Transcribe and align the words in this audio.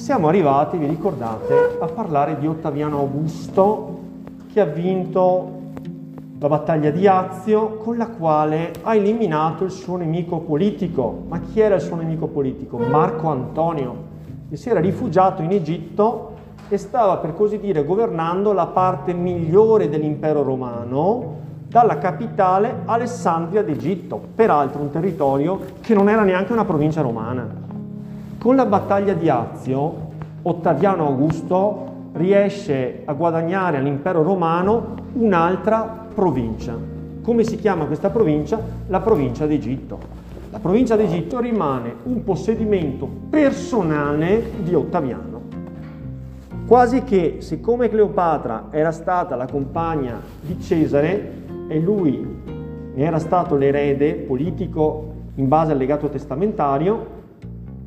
siamo 0.00 0.28
arrivati, 0.28 0.78
vi 0.78 0.86
ricordate, 0.86 1.76
a 1.78 1.84
parlare 1.84 2.38
di 2.38 2.46
Ottaviano 2.46 3.00
Augusto 3.00 3.98
che 4.50 4.58
ha 4.58 4.64
vinto 4.64 5.58
la 6.38 6.48
battaglia 6.48 6.90
di 6.90 7.06
Azio 7.06 7.76
con 7.76 7.98
la 7.98 8.08
quale 8.08 8.72
ha 8.82 8.94
eliminato 8.94 9.62
il 9.62 9.70
suo 9.70 9.96
nemico 9.96 10.38
politico. 10.38 11.24
Ma 11.28 11.40
chi 11.40 11.60
era 11.60 11.74
il 11.74 11.82
suo 11.82 11.96
nemico 11.96 12.28
politico? 12.28 12.78
Marco 12.78 13.28
Antonio, 13.28 13.94
che 14.48 14.56
si 14.56 14.70
era 14.70 14.80
rifugiato 14.80 15.42
in 15.42 15.50
Egitto 15.50 16.32
e 16.70 16.78
stava 16.78 17.18
per 17.18 17.34
così 17.34 17.58
dire 17.60 17.84
governando 17.84 18.54
la 18.54 18.68
parte 18.68 19.12
migliore 19.12 19.90
dell'impero 19.90 20.42
romano 20.42 21.36
dalla 21.68 21.98
capitale 21.98 22.82
Alessandria 22.86 23.62
d'Egitto, 23.62 24.18
peraltro 24.34 24.80
un 24.80 24.90
territorio 24.90 25.60
che 25.82 25.92
non 25.92 26.08
era 26.08 26.22
neanche 26.22 26.52
una 26.52 26.64
provincia 26.64 27.02
romana. 27.02 27.69
Con 28.40 28.56
la 28.56 28.64
battaglia 28.64 29.12
di 29.12 29.28
Azio, 29.28 30.08
Ottaviano 30.40 31.04
Augusto 31.04 32.08
riesce 32.12 33.02
a 33.04 33.12
guadagnare 33.12 33.76
all'impero 33.76 34.22
romano 34.22 34.94
un'altra 35.12 36.06
provincia. 36.14 36.74
Come 37.20 37.44
si 37.44 37.56
chiama 37.56 37.84
questa 37.84 38.08
provincia? 38.08 38.58
La 38.86 39.00
provincia 39.00 39.44
d'Egitto. 39.44 39.98
La 40.50 40.58
provincia 40.58 40.96
d'Egitto 40.96 41.38
rimane 41.38 41.96
un 42.04 42.24
possedimento 42.24 43.06
personale 43.28 44.42
di 44.62 44.74
Ottaviano. 44.74 45.40
Quasi 46.66 47.02
che, 47.02 47.36
siccome 47.40 47.90
Cleopatra 47.90 48.68
era 48.70 48.90
stata 48.90 49.36
la 49.36 49.46
compagna 49.46 50.18
di 50.40 50.58
Cesare 50.58 51.32
e 51.68 51.78
lui 51.78 52.26
ne 52.94 53.04
era 53.04 53.18
stato 53.18 53.54
l'erede 53.56 54.14
politico 54.14 55.12
in 55.34 55.46
base 55.46 55.72
al 55.72 55.78
legato 55.78 56.08
testamentario, 56.08 57.18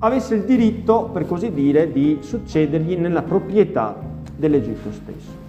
avesse 0.05 0.35
il 0.35 0.43
diritto, 0.43 1.09
per 1.11 1.25
così 1.25 1.51
dire, 1.51 1.91
di 1.91 2.17
succedergli 2.21 2.95
nella 2.95 3.21
proprietà 3.21 3.95
dell'Egitto 4.35 4.91
stesso. 4.91 5.41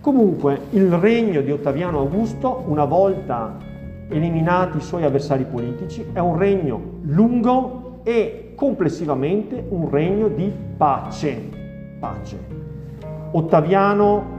Comunque, 0.00 0.60
il 0.70 0.92
regno 0.92 1.40
di 1.40 1.50
Ottaviano 1.50 1.98
Augusto, 1.98 2.64
una 2.66 2.84
volta 2.84 3.56
eliminati 4.08 4.76
i 4.78 4.82
suoi 4.82 5.04
avversari 5.04 5.44
politici, 5.44 6.04
è 6.12 6.20
un 6.20 6.38
regno 6.38 6.80
lungo 7.02 8.00
e 8.04 8.52
complessivamente 8.54 9.64
un 9.68 9.90
regno 9.90 10.28
di 10.28 10.50
pace 10.76 11.56
pace. 11.98 12.38
Ottaviano, 13.32 14.34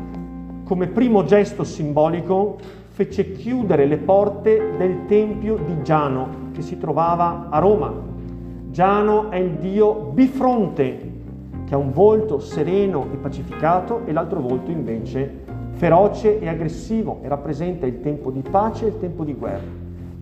come 0.64 0.88
primo 0.88 1.23
gesto 1.25 1.64
simbolico, 1.64 2.58
fece 2.92 3.33
chiudere 3.33 3.86
le 3.86 3.98
porte 3.98 4.75
del 4.78 5.05
tempio 5.08 5.58
di 5.58 5.83
Giano, 5.83 6.50
che 6.53 6.61
si 6.61 6.78
trovava 6.78 7.48
a 7.50 7.59
Roma. 7.59 8.06
Giano 8.78 9.31
è 9.31 9.38
il 9.38 9.53
dio 9.53 10.11
bifronte, 10.14 11.11
che 11.66 11.73
ha 11.73 11.78
un 11.78 11.92
volto 11.92 12.38
sereno 12.38 13.08
e 13.11 13.17
pacificato 13.17 14.02
e 14.06 14.11
l'altro 14.11 14.39
volto 14.39 14.70
invece 14.70 15.45
feroce 15.72 16.39
e 16.39 16.47
aggressivo 16.47 17.17
e 17.23 17.28
rappresenta 17.28 17.88
il 17.88 18.02
tempo 18.02 18.30
di 18.30 18.44
pace 18.48 18.86
e 18.86 18.89
il 18.89 19.00
tempo 19.00 19.23
di 19.23 19.33
guerra. 19.33 19.66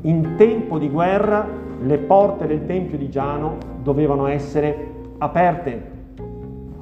In 0.04 0.36
tempo 0.38 0.78
di 0.78 0.90
guerra 0.90 1.46
le 1.82 1.98
porte 1.98 2.48
del 2.48 2.66
tempio 2.66 2.98
di 2.98 3.10
Giano 3.10 3.58
dovevano 3.84 4.28
essere 4.28 4.88
aperte 5.18 5.92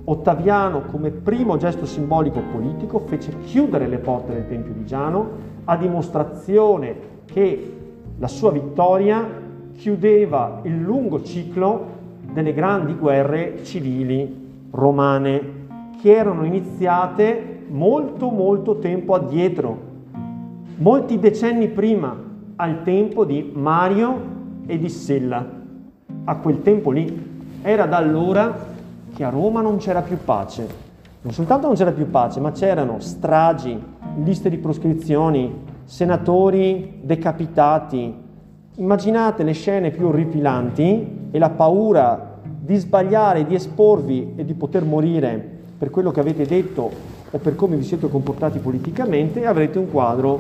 Ottaviano, 0.04 0.84
come 0.84 1.10
primo 1.10 1.58
gesto 1.58 1.88
simbolico 1.88 2.40
politico, 2.52 3.00
fece 3.00 3.36
chiudere 3.46 3.88
le 3.88 3.98
porte 3.98 4.32
del 4.32 4.48
Tempio 4.48 4.74
di 4.74 4.86
Giano 4.86 5.28
a 5.64 5.76
dimostrazione 5.76 6.96
che 7.26 7.74
la 8.20 8.28
sua 8.28 8.52
vittoria 8.52 9.42
chiudeva 9.76 10.62
il 10.64 10.80
lungo 10.80 11.24
ciclo 11.24 12.02
delle 12.32 12.54
grandi 12.54 12.94
guerre 12.94 13.64
civili 13.64 14.68
romane 14.72 15.62
che 16.02 16.16
erano 16.16 16.46
iniziate 16.46 17.66
molto 17.70 18.30
molto 18.30 18.80
tempo 18.80 19.14
addietro, 19.14 19.78
molti 20.78 21.20
decenni 21.20 21.68
prima, 21.70 22.16
al 22.56 22.84
tempo 22.84 23.26
di 23.26 23.52
Mario 23.54 24.32
e 24.66 24.78
di 24.78 24.90
Sella. 24.90 25.46
A 26.26 26.36
quel 26.38 26.62
tempo 26.62 26.92
lì 26.92 27.42
era 27.62 27.86
da 27.86 27.98
allora 27.98 28.72
che 29.14 29.24
a 29.24 29.30
Roma 29.30 29.62
non 29.62 29.78
c'era 29.78 30.02
più 30.02 30.18
pace. 30.24 30.68
Non 31.22 31.32
soltanto 31.34 31.68
non 31.68 31.76
c'era 31.76 31.92
più 31.92 32.10
pace, 32.10 32.40
ma 32.40 32.52
c'erano 32.52 33.00
stragi, 33.00 33.82
liste 34.24 34.50
di 34.50 34.58
proscrizioni, 34.58 35.54
senatori 35.86 37.00
decapitati. 37.02 38.22
Immaginate 38.76 39.44
le 39.44 39.52
scene 39.52 39.92
più 39.92 40.08
orripilanti 40.08 41.30
e 41.30 41.38
la 41.38 41.52
paura 41.52 42.40
di 42.44 42.76
sbagliare, 42.76 43.46
di 43.46 43.54
esporvi 43.54 44.34
e 44.36 44.44
di 44.44 44.56
poter 44.56 44.84
morire 44.84 45.38
per 45.78 45.92
quello 45.92 46.10
che 46.10 46.20
avete 46.20 46.48
detto 46.48 46.90
o 47.30 47.38
per 47.38 47.56
come 47.56 47.76
vi 47.76 47.84
siete 47.84 48.10
comportati 48.10 48.58
politicamente 48.58 49.42
e 49.42 49.46
avrete 49.46 49.78
un 49.78 49.92
quadro 49.92 50.40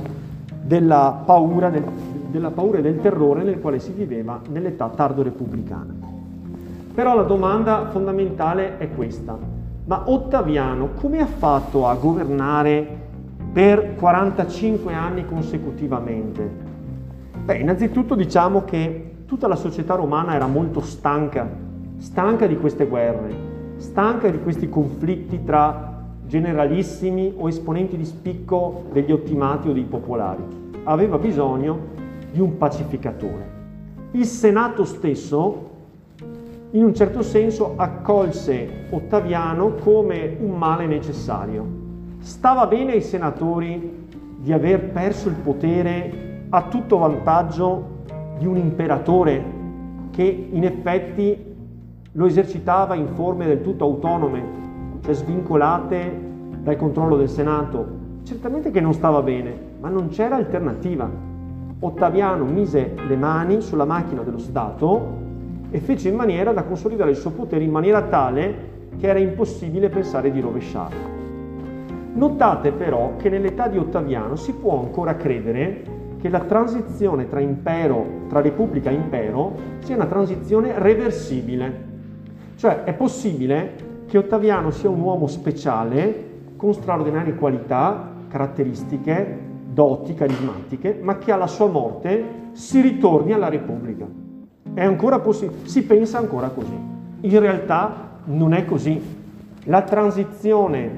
della 0.63 1.21
paura, 1.23 1.69
del, 1.69 1.83
della 2.31 2.49
paura 2.49 2.79
e 2.79 2.81
del 2.81 2.99
terrore 3.01 3.43
nel 3.43 3.59
quale 3.59 3.77
si 3.77 3.91
viveva 3.91 4.41
nell'età 4.49 4.89
tardo 4.89 5.21
repubblicana. 5.21 5.93
Però 6.91 7.15
la 7.15 7.23
domanda 7.23 7.89
fondamentale 7.91 8.79
è 8.79 8.89
questa. 8.95 9.37
Ma 9.85 10.03
Ottaviano 10.05 10.93
come 10.99 11.19
ha 11.19 11.27
fatto 11.27 11.87
a 11.87 11.93
governare 11.93 13.01
per 13.51 13.93
45 13.93 14.91
anni 14.91 15.23
consecutivamente? 15.23 16.62
Beh, 17.43 17.57
innanzitutto 17.57 18.15
diciamo 18.15 18.63
che 18.63 19.15
tutta 19.25 19.49
la 19.49 19.57
società 19.57 19.95
romana 19.95 20.33
era 20.33 20.47
molto 20.47 20.79
stanca, 20.79 21.45
stanca 21.97 22.47
di 22.47 22.57
queste 22.57 22.85
guerre, 22.85 23.35
stanca 23.75 24.29
di 24.29 24.39
questi 24.39 24.69
conflitti 24.69 25.43
tra 25.43 26.05
generalissimi 26.25 27.33
o 27.35 27.49
esponenti 27.49 27.97
di 27.97 28.05
spicco 28.05 28.85
degli 28.93 29.11
ottimati 29.11 29.67
o 29.67 29.73
dei 29.73 29.83
popolari. 29.83 30.41
Aveva 30.85 31.17
bisogno 31.17 31.79
di 32.31 32.39
un 32.39 32.57
pacificatore. 32.57 33.51
Il 34.11 34.25
Senato 34.25 34.85
stesso 34.85 35.71
in 36.71 36.85
un 36.85 36.95
certo 36.95 37.21
senso 37.23 37.73
accolse 37.75 38.85
Ottaviano 38.89 39.73
come 39.73 40.37
un 40.39 40.57
male 40.57 40.85
necessario. 40.85 41.65
Stava 42.19 42.67
bene 42.67 42.93
ai 42.93 43.01
senatori 43.01 44.07
di 44.37 44.53
aver 44.53 44.91
perso 44.91 45.27
il 45.27 45.35
potere 45.35 46.31
a 46.55 46.61
tutto 46.69 46.99
vantaggio 46.99 48.01
di 48.37 48.45
un 48.45 48.57
imperatore 48.57 49.43
che 50.11 50.49
in 50.51 50.63
effetti 50.63 51.51
lo 52.11 52.25
esercitava 52.27 52.93
in 52.93 53.07
forme 53.07 53.47
del 53.47 53.63
tutto 53.63 53.83
autonome, 53.85 54.43
cioè 55.01 55.15
svincolate 55.15 56.21
dal 56.59 56.75
controllo 56.75 57.17
del 57.17 57.29
Senato. 57.29 58.01
Certamente 58.21 58.69
che 58.69 58.81
non 58.81 58.93
stava 58.93 59.23
bene, 59.23 59.51
ma 59.79 59.89
non 59.89 60.09
c'era 60.09 60.35
alternativa. 60.35 61.09
Ottaviano 61.79 62.45
mise 62.45 62.93
le 63.07 63.15
mani 63.15 63.59
sulla 63.59 63.85
macchina 63.85 64.21
dello 64.21 64.37
Stato 64.37 65.21
e 65.71 65.79
fece 65.79 66.09
in 66.09 66.15
maniera 66.15 66.53
da 66.53 66.65
consolidare 66.65 67.09
il 67.09 67.17
suo 67.17 67.31
potere 67.31 67.63
in 67.63 67.71
maniera 67.71 68.03
tale 68.03 68.89
che 68.99 69.07
era 69.07 69.17
impossibile 69.17 69.89
pensare 69.89 70.31
di 70.31 70.39
rovesciarlo. 70.39 71.11
Notate 72.13 72.71
però 72.71 73.15
che 73.17 73.29
nell'età 73.29 73.67
di 73.67 73.79
Ottaviano 73.79 74.35
si 74.35 74.53
può 74.53 74.79
ancora 74.79 75.15
credere 75.15 76.01
che 76.23 76.29
la 76.29 76.39
transizione 76.39 77.27
tra 77.27 77.41
impero, 77.41 78.05
tra 78.29 78.39
repubblica 78.39 78.89
e 78.89 78.93
impero, 78.93 79.55
sia 79.79 79.97
una 79.97 80.05
transizione 80.05 80.71
reversibile. 80.79 81.83
Cioè 82.55 82.85
è 82.85 82.93
possibile 82.93 83.73
che 84.05 84.17
Ottaviano 84.19 84.71
sia 84.71 84.89
un 84.89 85.01
uomo 85.01 85.27
speciale, 85.27 86.29
con 86.55 86.73
straordinarie 86.73 87.35
qualità, 87.35 88.09
caratteristiche, 88.29 89.37
doti 89.65 90.13
carismatiche, 90.13 90.97
ma 91.01 91.17
che 91.17 91.33
alla 91.33 91.47
sua 91.47 91.67
morte 91.67 92.23
si 92.53 92.79
ritorni 92.79 93.33
alla 93.33 93.49
repubblica. 93.49 94.05
È 94.73 94.81
ancora 94.81 95.19
possibile, 95.19 95.67
si 95.67 95.83
pensa 95.83 96.19
ancora 96.19 96.47
così. 96.47 96.79
In 97.19 97.39
realtà 97.41 98.11
non 98.27 98.53
è 98.53 98.63
così. 98.63 98.97
La 99.65 99.81
transizione 99.81 100.89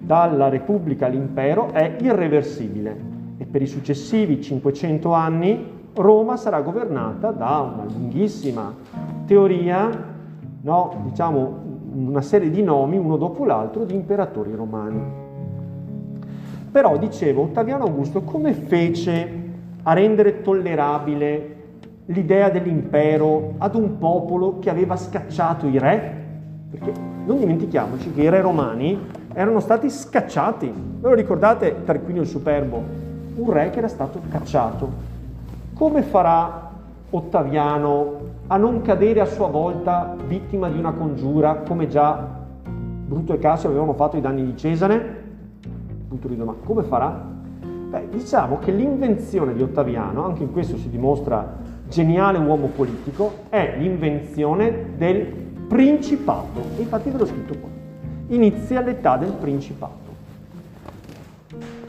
dalla 0.00 0.48
Repubblica 0.48 1.04
all'impero 1.04 1.70
è 1.72 1.96
irreversibile 2.00 3.12
e 3.44 3.46
per 3.46 3.60
i 3.60 3.66
successivi 3.66 4.40
500 4.40 5.12
anni 5.12 5.72
Roma 5.94 6.36
sarà 6.36 6.60
governata 6.60 7.30
da 7.30 7.70
una 7.72 7.84
lunghissima 7.84 8.74
teoria, 9.26 9.88
no, 10.62 10.94
diciamo 11.04 11.62
una 11.94 12.22
serie 12.22 12.50
di 12.50 12.62
nomi 12.62 12.96
uno 12.96 13.16
dopo 13.16 13.44
l'altro 13.44 13.84
di 13.84 13.94
imperatori 13.94 14.54
romani. 14.54 15.00
Però 16.72 16.96
dicevo, 16.96 17.42
Ottaviano 17.42 17.84
Augusto 17.84 18.22
come 18.22 18.52
fece 18.54 19.42
a 19.84 19.92
rendere 19.92 20.40
tollerabile 20.40 21.52
l'idea 22.06 22.50
dell'impero 22.50 23.54
ad 23.58 23.76
un 23.76 23.98
popolo 23.98 24.58
che 24.58 24.70
aveva 24.70 24.96
scacciato 24.96 25.66
i 25.66 25.78
re, 25.78 26.22
perché 26.70 26.92
non 27.24 27.38
dimentichiamoci 27.38 28.12
che 28.12 28.22
i 28.22 28.28
re 28.28 28.40
romani 28.40 28.98
erano 29.32 29.60
stati 29.60 29.88
scacciati. 29.88 30.72
Ve 31.00 31.08
lo 31.08 31.14
ricordate 31.14 31.84
Tarquinio 31.84 32.22
il 32.22 32.28
Superbo? 32.28 33.03
Un 33.36 33.50
re 33.50 33.70
che 33.70 33.78
era 33.78 33.88
stato 33.88 34.20
cacciato. 34.30 35.12
Come 35.74 36.02
farà 36.02 36.70
Ottaviano 37.10 38.12
a 38.48 38.56
non 38.56 38.82
cadere 38.82 39.20
a 39.20 39.24
sua 39.24 39.46
volta 39.46 40.16
vittima 40.26 40.68
di 40.68 40.78
una 40.78 40.92
congiura 40.92 41.62
come 41.66 41.86
già 41.86 42.42
Bruto 43.06 43.34
e 43.34 43.38
Cassio 43.38 43.68
avevano 43.68 43.92
fatto 43.92 44.16
i 44.16 44.20
danni 44.20 44.44
di 44.44 44.56
Cesare? 44.56 45.22
Punto 46.08 46.26
di 46.26 46.36
domanda. 46.36 46.64
Come 46.64 46.82
farà? 46.82 47.32
Beh, 47.90 48.08
diciamo 48.08 48.58
che 48.58 48.72
l'invenzione 48.72 49.54
di 49.54 49.62
Ottaviano, 49.62 50.24
anche 50.24 50.42
in 50.42 50.50
questo 50.50 50.76
si 50.76 50.88
dimostra 50.88 51.56
geniale 51.88 52.38
uomo 52.38 52.68
politico, 52.68 53.32
è 53.50 53.76
l'invenzione 53.78 54.96
del 54.96 55.26
principato. 55.68 56.60
Infatti 56.78 57.10
ve 57.10 57.18
l'ho 57.18 57.26
scritto 57.26 57.54
qua. 57.58 57.68
Inizia 58.28 58.80
l'età 58.80 59.16
del 59.16 59.32
principato. 59.32 60.03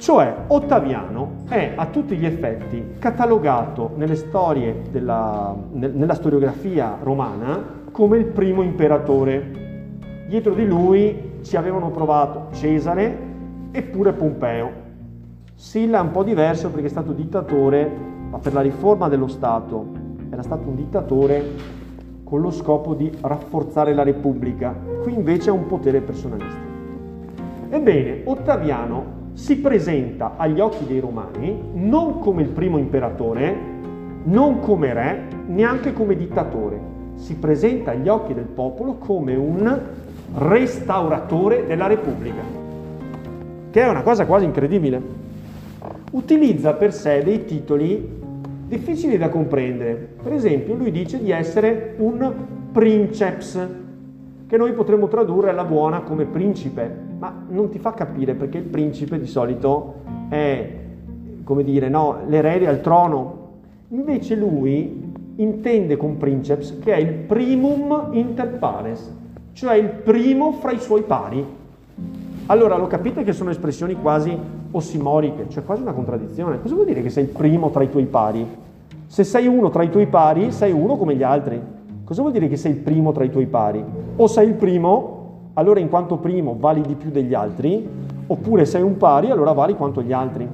Cioè 0.06 0.36
Ottaviano 0.50 1.38
è 1.50 1.74
a 1.76 1.88
tutti 1.88 2.16
gli 2.16 2.28
effetti 2.28 2.92
catalogato 3.00 3.90
della, 3.96 5.56
nella 5.72 6.14
storiografia 6.14 7.00
romana 7.02 7.82
come 7.92 8.20
il 8.20 8.26
primo 8.26 8.62
imperatore. 8.62 10.28
Dietro 10.28 10.54
di 10.54 10.64
lui 10.68 11.40
ci 11.42 11.58
avevano 11.58 11.90
provato 11.90 12.50
Cesare 12.52 13.18
eppure 13.72 14.14
Pompeo. 14.14 14.72
Silla 15.56 15.98
è 15.98 16.02
un 16.02 16.12
po' 16.12 16.24
diverso 16.24 16.70
perché 16.70 16.86
è 16.86 16.92
stato 16.92 17.12
dittatore, 17.12 17.90
ma 18.30 18.38
per 18.38 18.54
la 18.54 18.62
riforma 18.62 19.10
dello 19.10 19.28
Stato 19.28 19.88
era 20.30 20.44
stato 20.44 20.68
un 20.68 20.76
dittatore 20.76 21.44
con 22.24 22.42
lo 22.42 22.52
scopo 22.52 22.94
di 22.94 23.12
rafforzare 23.22 23.96
la 23.96 24.04
Repubblica. 24.04 24.72
Qui 25.02 25.16
invece 25.16 25.50
è 25.50 25.52
un 25.52 25.66
potere 25.66 26.00
personalista. 26.02 26.62
Ebbene, 27.70 28.22
Ottaviano 28.26 29.24
si 29.36 29.58
presenta 29.58 30.36
agli 30.38 30.62
occhi 30.62 30.86
dei 30.86 31.02
romani 31.02 31.62
non 31.74 32.20
come 32.20 32.42
il 32.42 32.48
primo 32.48 32.78
imperatore, 32.78 33.54
non 34.24 34.62
come 34.62 34.94
re, 34.94 35.24
neanche 35.48 35.92
come 35.92 36.16
dittatore. 36.16 36.80
Si 37.16 37.36
presenta 37.36 37.92
agli 37.92 38.08
occhi 38.08 38.34
del 38.34 38.46
popolo 38.46 38.94
come 38.94 39.36
un 39.36 39.80
restauratore 40.36 41.66
della 41.68 41.88
Repubblica, 41.88 42.42
che 43.72 43.82
è 43.82 43.90
una 43.90 44.04
cosa 44.04 44.26
quasi 44.26 44.46
incredibile. 44.46 45.02
Utilizza 46.12 46.74
per 46.74 46.94
sé 46.94 47.22
dei 47.22 47.44
titoli 47.44 48.24
difficili 48.68 49.18
da 49.18 49.28
comprendere. 49.28 50.16
Per 50.24 50.32
esempio, 50.32 50.76
lui 50.76 50.92
dice 50.92 51.22
di 51.22 51.32
essere 51.32 51.96
un 51.98 52.34
princeps, 52.72 53.68
che 54.48 54.58
noi 54.58 54.72
potremmo 54.72 55.10
tradurre 55.10 55.50
alla 55.50 55.66
buona 55.66 56.02
come 56.02 56.24
principe, 56.24 57.05
ma 57.18 57.46
non 57.50 57.70
ti 57.70 57.80
fa 57.80 57.94
capire 57.94 58.34
perché 58.34 58.58
il 58.58 58.66
principe 58.66 59.20
di 59.20 59.28
solito 59.28 59.96
è, 60.30 60.70
come 61.44 61.64
dire, 61.64 61.90
no, 61.90 62.18
l'erede 62.28 62.68
al 62.68 62.82
trono. 62.82 63.44
Invece 63.90 64.36
lui 64.36 65.04
intende 65.38 65.98
con 65.98 66.18
princeps 66.18 66.80
che 66.80 66.94
è 66.94 66.98
il 66.98 67.14
primum 67.14 68.10
inter 68.12 68.58
pares, 68.58 69.14
cioè 69.54 69.76
il 69.76 69.90
primo 69.90 70.54
fra 70.54 70.72
i 70.72 70.80
suoi 70.80 71.04
pari. 71.04 71.46
Allora 72.48 72.78
lo 72.78 72.88
capite 72.88 73.24
che 73.24 73.34
sono 73.34 73.50
espressioni 73.50 73.96
quasi 73.96 74.38
ossimoriche, 74.72 75.46
cioè 75.50 75.64
quasi 75.64 75.82
una 75.82 75.94
contraddizione. 75.94 76.62
Cosa 76.62 76.76
vuol 76.76 76.86
dire 76.86 77.02
che 77.02 77.10
sei 77.10 77.24
il 77.24 77.30
primo 77.30 77.70
tra 77.70 77.84
i 77.84 77.90
tuoi 77.90 78.06
pari? 78.06 78.46
Se 79.08 79.24
sei 79.24 79.48
uno 79.48 79.70
tra 79.70 79.84
i 79.84 79.90
tuoi 79.90 80.08
pari, 80.08 80.52
sei 80.52 80.72
uno 80.72 80.98
come 80.98 81.16
gli 81.16 81.24
altri. 81.24 81.60
Cosa 82.04 82.22
vuol 82.22 82.34
dire 82.34 82.48
che 82.48 82.58
sei 82.58 82.74
il 82.74 82.78
primo 82.78 83.12
tra 83.12 83.24
i 83.24 83.32
tuoi 83.32 83.48
pari? 83.48 83.84
O 84.16 84.28
sei 84.28 84.48
il 84.48 84.54
primo, 84.54 85.15
allora 85.56 85.80
in 85.80 85.90
quanto 85.90 86.18
primo 86.18 86.56
vali 86.60 86.82
di 86.82 86.96
più 86.96 87.10
degli 87.10 87.34
altri, 87.34 87.88
oppure 88.28 88.66
sei 88.66 88.82
un 88.82 88.98
pari, 88.98 89.30
allora 89.30 89.54
vali 89.54 89.76
quanto 89.76 90.02
gli 90.02 90.12
altri. 90.12 90.48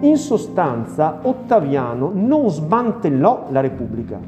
In 0.00 0.16
sostanza, 0.16 1.20
Ottaviano 1.22 2.10
non 2.14 2.48
smantellò 2.50 3.46
la 3.50 3.60
Repubblica. 3.60 4.18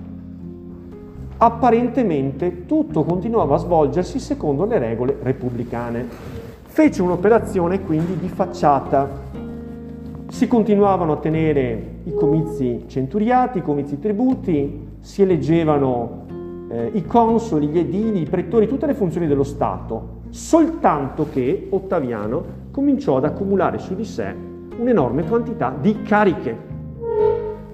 Apparentemente 1.36 2.66
tutto 2.66 3.04
continuava 3.04 3.54
a 3.54 3.58
svolgersi 3.58 4.18
secondo 4.18 4.64
le 4.64 4.78
regole 4.78 5.16
repubblicane. 5.22 6.06
Fece 6.62 7.02
un'operazione 7.02 7.82
quindi 7.82 8.16
di 8.16 8.28
facciata. 8.28 9.08
Si 10.28 10.46
continuavano 10.46 11.12
a 11.12 11.16
tenere 11.16 12.00
i 12.04 12.14
comizi 12.14 12.84
centuriati, 12.86 13.58
i 13.58 13.62
comizi 13.62 13.98
tributi, 13.98 14.88
si 15.00 15.22
eleggevano 15.22 16.19
eh, 16.70 16.90
i 16.94 17.04
consoli, 17.04 17.66
gli 17.66 17.78
edili, 17.78 18.22
i 18.22 18.26
prettori, 18.26 18.68
tutte 18.68 18.86
le 18.86 18.94
funzioni 18.94 19.26
dello 19.26 19.42
Stato, 19.42 20.20
soltanto 20.30 21.26
che 21.30 21.66
Ottaviano 21.70 22.58
cominciò 22.70 23.16
ad 23.16 23.24
accumulare 23.24 23.78
su 23.78 23.94
di 23.94 24.04
sé 24.04 24.48
un'enorme 24.78 25.24
quantità 25.24 25.74
di 25.78 26.02
cariche, 26.02 26.56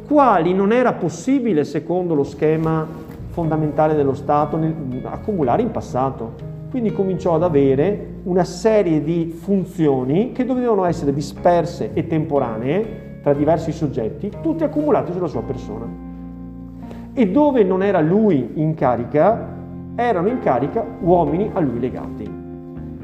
quali 0.08 0.54
non 0.54 0.72
era 0.72 0.94
possibile, 0.94 1.64
secondo 1.64 2.14
lo 2.14 2.24
schema 2.24 2.86
fondamentale 3.28 3.94
dello 3.94 4.14
Stato, 4.14 4.56
nel, 4.56 4.74
accumulare 5.04 5.62
in 5.62 5.70
passato. 5.70 6.54
Quindi 6.70 6.92
cominciò 6.92 7.34
ad 7.34 7.42
avere 7.42 8.14
una 8.24 8.44
serie 8.44 9.02
di 9.02 9.32
funzioni 9.38 10.32
che 10.32 10.44
dovevano 10.44 10.84
essere 10.84 11.12
disperse 11.12 11.90
e 11.92 12.06
temporanee 12.06 13.20
tra 13.22 13.32
diversi 13.32 13.72
soggetti, 13.72 14.30
tutte 14.42 14.64
accumulate 14.64 15.12
sulla 15.12 15.28
sua 15.28 15.42
persona 15.42 16.05
e 17.18 17.30
dove 17.30 17.64
non 17.64 17.82
era 17.82 18.00
lui 18.00 18.50
in 18.56 18.74
carica, 18.74 19.54
erano 19.94 20.28
in 20.28 20.38
carica 20.40 20.84
uomini 21.00 21.50
a 21.54 21.60
lui 21.60 21.80
legati. 21.80 22.30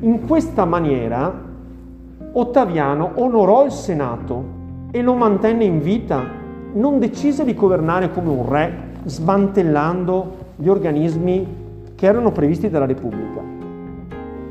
In 0.00 0.26
questa 0.26 0.66
maniera 0.66 1.50
Ottaviano 2.34 3.12
onorò 3.14 3.64
il 3.64 3.72
Senato 3.72 4.44
e 4.90 5.00
lo 5.00 5.14
mantenne 5.14 5.64
in 5.64 5.80
vita, 5.80 6.22
non 6.74 6.98
decise 6.98 7.42
di 7.44 7.54
governare 7.54 8.10
come 8.10 8.28
un 8.28 8.48
re, 8.48 8.72
smantellando 9.04 10.36
gli 10.56 10.68
organismi 10.68 11.46
che 11.94 12.06
erano 12.06 12.32
previsti 12.32 12.68
dalla 12.68 12.86
Repubblica. 12.86 13.40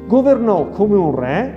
Governò 0.07 0.69
come 0.69 0.95
un 0.95 1.15
re, 1.15 1.53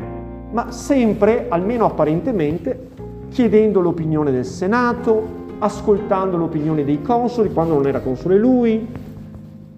ma 0.50 0.70
sempre, 0.70 1.46
almeno 1.48 1.86
apparentemente, 1.86 2.88
chiedendo 3.30 3.80
l'opinione 3.80 4.30
del 4.30 4.44
Senato, 4.44 5.43
ascoltando 5.64 6.36
l'opinione 6.36 6.84
dei 6.84 7.00
consoli 7.00 7.50
quando 7.50 7.74
non 7.74 7.86
era 7.86 8.00
console 8.00 8.38
lui, 8.38 8.86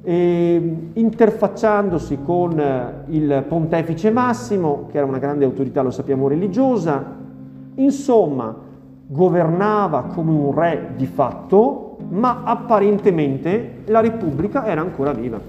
interfacciandosi 0.02 2.18
con 2.22 2.58
eh, 2.58 3.04
il 3.08 3.44
pontefice 3.48 4.10
Massimo, 4.10 4.86
che 4.90 4.98
era 4.98 5.06
una 5.06 5.18
grande 5.18 5.44
autorità, 5.44 5.82
lo 5.82 5.90
sappiamo, 5.90 6.28
religiosa. 6.28 7.24
Insomma, 7.74 8.54
governava 9.06 10.02
come 10.02 10.30
un 10.30 10.54
re 10.54 10.92
di 10.96 11.06
fatto, 11.06 11.96
ma 12.08 12.42
apparentemente 12.44 13.82
la 13.86 14.00
Repubblica 14.00 14.64
era 14.64 14.80
ancora 14.80 15.12
viva. 15.12 15.40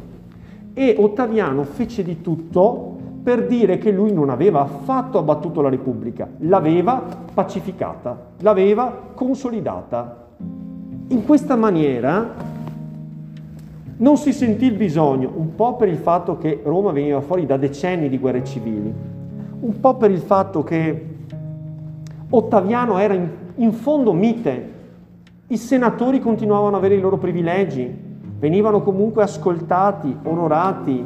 E 0.74 0.96
Ottaviano 0.98 1.64
fece 1.64 2.04
di 2.04 2.22
tutto 2.22 2.96
per 3.24 3.46
dire 3.46 3.78
che 3.78 3.92
lui 3.92 4.14
non 4.14 4.30
aveva 4.30 4.62
affatto 4.62 5.18
abbattuto 5.18 5.62
la 5.62 5.70
Repubblica, 5.70 6.28
l'aveva 6.40 7.04
pacificata, 7.34 8.18
l'aveva 8.40 9.12
consolidata. 9.14 10.27
In 11.10 11.24
questa 11.24 11.56
maniera 11.56 12.34
non 13.96 14.18
si 14.18 14.34
sentì 14.34 14.66
il 14.66 14.74
bisogno, 14.74 15.32
un 15.38 15.56
po' 15.56 15.78
per 15.78 15.88
il 15.88 15.96
fatto 15.96 16.38
che 16.38 16.60
Roma 16.66 16.92
veniva 16.92 17.22
fuori 17.22 17.46
da 17.46 17.56
decenni 17.56 18.10
di 18.10 18.18
guerre 18.18 18.44
civili, 18.44 18.94
un 19.62 19.80
po' 19.80 19.96
per 19.96 20.12
il 20.12 20.20
fatto 20.20 20.64
che 20.64 21.06
Ottaviano 22.30 22.98
era 22.98 23.14
in, 23.14 23.26
in 23.56 23.72
fondo 23.72 24.12
mite, 24.12 24.74
i 25.48 25.56
senatori 25.56 26.20
continuavano 26.20 26.76
ad 26.76 26.84
avere 26.84 26.96
i 26.96 27.00
loro 27.00 27.18
privilegi, 27.18 27.90
venivano 28.38 28.82
comunque 28.82 29.24
ascoltati, 29.24 30.14
onorati. 30.24 31.04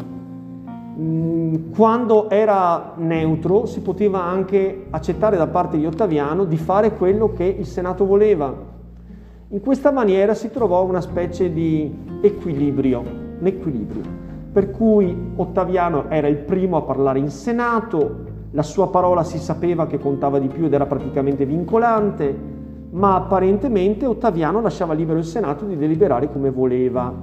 Mm, 1.00 1.72
quando 1.76 2.28
era 2.32 2.94
neutro 2.98 3.68
si 3.68 3.82
poteva 3.82 4.24
anche 4.24 4.88
accettare 4.90 5.38
da 5.38 5.46
parte 5.46 5.78
di 5.78 5.86
Ottaviano 5.86 6.44
di 6.46 6.58
fare 6.58 6.96
quello 6.96 7.34
che 7.34 7.44
il 7.44 7.68
Senato 7.68 8.04
voleva. 8.04 8.80
In 9.54 9.60
questa 9.60 9.92
maniera 9.92 10.34
si 10.34 10.50
trovò 10.50 10.86
una 10.86 11.02
specie 11.02 11.52
di 11.52 11.94
equilibrio, 12.22 13.02
un 13.02 13.46
equilibrio, 13.46 14.02
per 14.50 14.72
cui 14.72 15.34
Ottaviano 15.36 16.10
era 16.10 16.30
il 16.30 16.38
primo 16.38 16.78
a 16.78 16.84
parlare 16.84 17.20
in 17.20 17.30
Senato, 17.30 18.20
la 18.52 18.64
sua 18.64 18.88
parola 18.88 19.26
si 19.26 19.38
sapeva 19.40 19.88
che 19.88 20.00
contava 20.00 20.40
di 20.40 20.48
più 20.48 20.64
ed 20.64 20.74
era 20.74 20.86
praticamente 20.86 21.46
vincolante, 21.46 22.34
ma 22.92 23.16
apparentemente 23.16 24.06
Ottaviano 24.06 24.62
lasciava 24.62 24.94
libero 24.94 25.20
il 25.20 25.26
Senato 25.26 25.66
di 25.66 25.76
deliberare 25.76 26.32
come 26.32 26.50
voleva. 26.50 27.14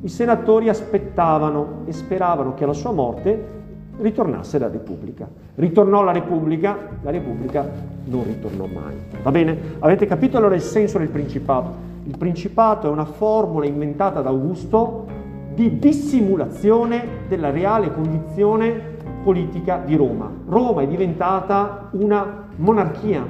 I 0.00 0.08
senatori 0.08 0.68
aspettavano 0.68 1.82
e 1.84 1.92
speravano 1.92 2.54
che 2.54 2.64
alla 2.64 2.72
sua 2.72 2.90
morte 2.90 3.57
ritornasse 4.00 4.58
la 4.58 4.68
Repubblica. 4.68 5.28
Ritornò 5.54 6.02
la 6.02 6.12
Repubblica, 6.12 6.76
la 7.02 7.10
Repubblica 7.10 7.68
non 8.04 8.24
ritornò 8.24 8.66
mai. 8.66 8.94
Va 9.22 9.30
bene? 9.30 9.58
Avete 9.80 10.06
capito 10.06 10.36
allora 10.36 10.54
il 10.54 10.60
senso 10.60 10.98
del 10.98 11.08
Principato? 11.08 11.86
Il 12.04 12.16
Principato 12.16 12.88
è 12.88 12.90
una 12.90 13.04
formula 13.04 13.66
inventata 13.66 14.20
da 14.20 14.30
Augusto 14.30 15.06
di 15.54 15.78
dissimulazione 15.78 17.26
della 17.28 17.50
reale 17.50 17.92
condizione 17.92 18.96
politica 19.24 19.82
di 19.84 19.96
Roma. 19.96 20.30
Roma 20.46 20.82
è 20.82 20.86
diventata 20.86 21.88
una 21.92 22.46
monarchia. 22.56 23.26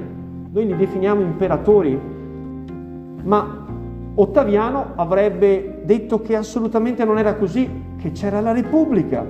Noi 0.50 0.66
li 0.66 0.76
definiamo 0.76 1.22
imperatori, 1.22 1.98
ma 3.22 3.66
Ottaviano 4.14 4.92
avrebbe 4.96 5.82
detto 5.84 6.20
che 6.20 6.36
assolutamente 6.36 7.04
non 7.04 7.18
era 7.18 7.34
così, 7.34 7.68
che 7.96 8.10
c'era 8.10 8.40
la 8.40 8.52
Repubblica, 8.52 9.24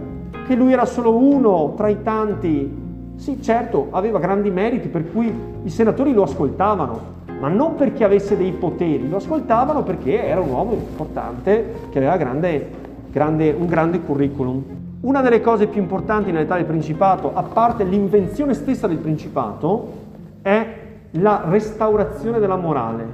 che 0.48 0.54
lui 0.54 0.72
era 0.72 0.86
solo 0.86 1.14
uno 1.14 1.74
tra 1.76 1.88
i 1.88 2.02
tanti. 2.02 2.86
Sì, 3.16 3.42
certo, 3.42 3.88
aveva 3.90 4.18
grandi 4.18 4.50
meriti 4.50 4.88
per 4.88 5.12
cui 5.12 5.30
i 5.62 5.68
senatori 5.68 6.14
lo 6.14 6.22
ascoltavano, 6.22 7.16
ma 7.38 7.48
non 7.48 7.74
perché 7.74 8.02
avesse 8.02 8.34
dei 8.34 8.52
poteri, 8.52 9.10
lo 9.10 9.16
ascoltavano 9.16 9.82
perché 9.82 10.24
era 10.24 10.40
un 10.40 10.48
uomo 10.48 10.72
importante 10.72 11.74
che 11.90 11.98
aveva 11.98 12.16
grande, 12.16 12.70
grande, 13.12 13.54
un 13.58 13.66
grande 13.66 14.00
curriculum. 14.00 14.64
Una 15.02 15.20
delle 15.20 15.42
cose 15.42 15.66
più 15.66 15.82
importanti 15.82 16.32
nell'età 16.32 16.56
del 16.56 16.64
Principato, 16.64 17.30
a 17.34 17.42
parte 17.42 17.84
l'invenzione 17.84 18.54
stessa 18.54 18.86
del 18.86 18.96
Principato, 18.96 19.92
è 20.40 20.66
la 21.10 21.42
restaurazione 21.46 22.38
della 22.38 22.56
morale. 22.56 23.06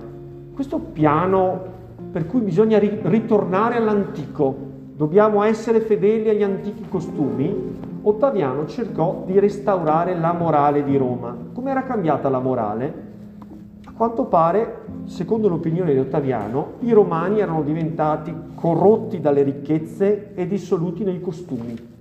Questo 0.55 0.79
piano 0.79 1.73
per 2.13 2.27
cui 2.27 2.43
bisogna 2.43 2.79
ri- 2.79 3.01
ritornare 3.03 3.75
all'antico, 3.75 4.73
dobbiamo 4.97 5.43
essere 5.43 5.81
fedeli 5.81 6.29
agli 6.29 6.43
antichi 6.43 6.87
costumi, 6.89 7.83
Ottaviano 8.07 8.67
cercò 8.67 9.25
di 9.27 9.39
restaurare 9.41 10.15
la 10.15 10.35
morale 10.35 10.85
di 10.85 10.95
Roma. 10.99 11.35
Come 11.55 11.71
era 11.71 11.85
cambiata 11.85 12.29
la 12.29 12.39
morale? 12.39 13.03
A 13.87 13.93
quanto 13.97 14.27
pare, 14.27 14.83
secondo 15.05 15.49
l'opinione 15.49 15.95
di 15.95 15.99
Ottaviano, 15.99 16.73
i 16.81 16.93
romani 16.93 17.41
erano 17.41 17.63
diventati 17.63 18.35
corrotti 18.55 19.23
dalle 19.23 19.43
ricchezze 19.43 20.35
e 20.35 20.47
dissoluti 20.47 21.03
nei 21.03 21.23
costumi. 21.23 21.93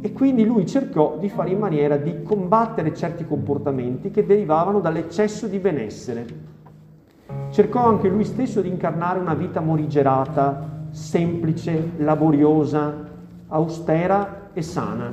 E 0.00 0.12
quindi 0.12 0.44
lui 0.44 0.64
cercò 0.64 1.16
di 1.18 1.28
fare 1.28 1.50
in 1.50 1.58
maniera 1.58 1.96
di 1.96 2.22
combattere 2.22 2.94
certi 2.94 3.26
comportamenti 3.26 4.12
che 4.12 4.24
derivavano 4.24 4.78
dall'eccesso 4.78 5.48
di 5.48 5.58
benessere. 5.58 6.26
Cercò 7.50 7.84
anche 7.84 8.08
lui 8.08 8.24
stesso 8.24 8.60
di 8.60 8.68
incarnare 8.68 9.18
una 9.18 9.34
vita 9.34 9.60
morigerata, 9.60 10.81
semplice, 10.92 11.92
laboriosa, 11.96 12.94
austera 13.48 14.50
e 14.52 14.62
sana. 14.62 15.10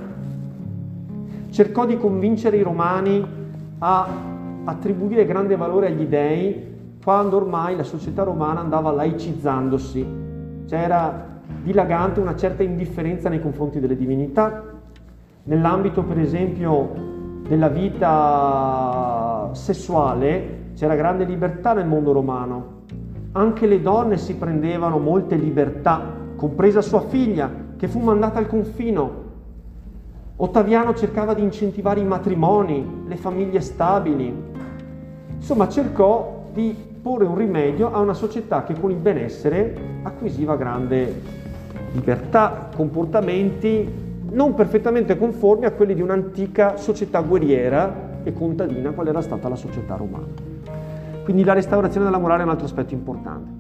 Cercò 1.50 1.86
di 1.86 1.98
convincere 1.98 2.58
i 2.58 2.62
romani 2.62 3.26
a 3.80 4.08
attribuire 4.66 5.26
grande 5.26 5.56
valore 5.56 5.88
agli 5.88 6.06
dei 6.06 6.68
quando 7.04 7.38
ormai 7.38 7.76
la 7.76 7.84
società 7.84 8.24
romana 8.24 8.60
andava 8.60 8.92
laicizzandosi. 8.92 10.06
C'era 10.68 11.28
dilagante 11.64 12.20
una 12.20 12.36
certa 12.36 12.62
indifferenza 12.62 13.30
nei 13.30 13.42
confronti 13.42 13.80
delle 13.80 13.96
divinità. 13.96 14.64
Nell'ambito, 15.44 16.04
per 16.04 16.20
esempio, 16.20 16.92
della 17.48 17.70
vita 17.70 19.50
sessuale, 19.54 20.58
c'era 20.76 20.96
grande 20.96 21.24
libertà 21.24 21.74
nel 21.74 21.88
mondo 21.88 22.12
romano. 22.12 22.78
Anche 23.32 23.68
le 23.68 23.80
donne 23.80 24.18
si 24.18 24.36
prendevano 24.36 24.98
molte 24.98 25.36
libertà, 25.36 26.02
compresa 26.36 26.82
sua 26.82 27.02
figlia, 27.02 27.50
che 27.78 27.88
fu 27.88 28.00
mandata 28.00 28.40
al 28.40 28.48
confino. 28.48 29.28
Ottaviano 30.38 30.96
cercava 30.96 31.36
di 31.36 31.44
incentivare 31.44 32.00
i 32.00 32.06
matrimoni, 32.06 33.04
le 33.08 33.16
famiglie 33.18 33.62
stabili. 33.62 34.34
Insomma, 35.36 35.68
cercò 35.70 36.48
di 36.52 36.76
porre 37.02 37.26
un 37.26 37.36
rimedio 37.36 37.94
a 37.94 38.00
una 38.00 38.14
società 38.14 38.64
che 38.64 38.74
con 38.74 38.90
il 38.90 38.98
benessere 38.98 39.76
acquisiva 40.02 40.56
grande 40.56 41.22
libertà, 41.92 42.70
comportamenti 42.76 44.08
non 44.32 44.56
perfettamente 44.56 45.18
conformi 45.18 45.66
a 45.66 45.72
quelli 45.72 45.94
di 45.94 46.02
un'antica 46.02 46.78
società 46.78 47.22
guerriera 47.22 48.22
e 48.24 48.34
contadina, 48.34 48.92
qual 48.92 49.08
era 49.08 49.22
stata 49.22 49.48
la 49.50 49.56
società 49.56 49.96
romana. 49.96 50.49
Quindi 51.30 51.46
la 51.46 51.54
restaurazione 51.54 52.08
della 52.08 52.18
morale 52.18 52.42
è 52.42 52.44
un 52.46 52.50
altro 52.50 52.66
aspetto 52.66 52.96
importante. 52.96 53.52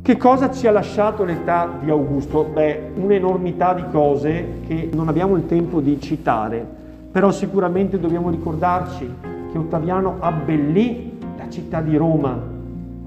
Che 0.00 0.16
cosa 0.16 0.48
ci 0.52 0.68
ha 0.68 0.70
lasciato 0.70 1.24
l'età 1.24 1.68
di 1.80 1.90
Augusto? 1.90 2.44
Beh, 2.44 2.92
un'enormità 2.94 3.74
di 3.74 3.82
cose 3.90 4.60
che 4.68 4.90
non 4.92 5.08
abbiamo 5.08 5.34
il 5.34 5.46
tempo 5.46 5.80
di 5.80 6.00
citare, 6.00 6.64
però 7.10 7.32
sicuramente 7.32 7.98
dobbiamo 7.98 8.30
ricordarci 8.30 9.12
che 9.50 9.58
Ottaviano 9.58 10.18
abbellì 10.20 11.18
la 11.36 11.48
città 11.48 11.80
di 11.80 11.96
Roma. 11.96 12.40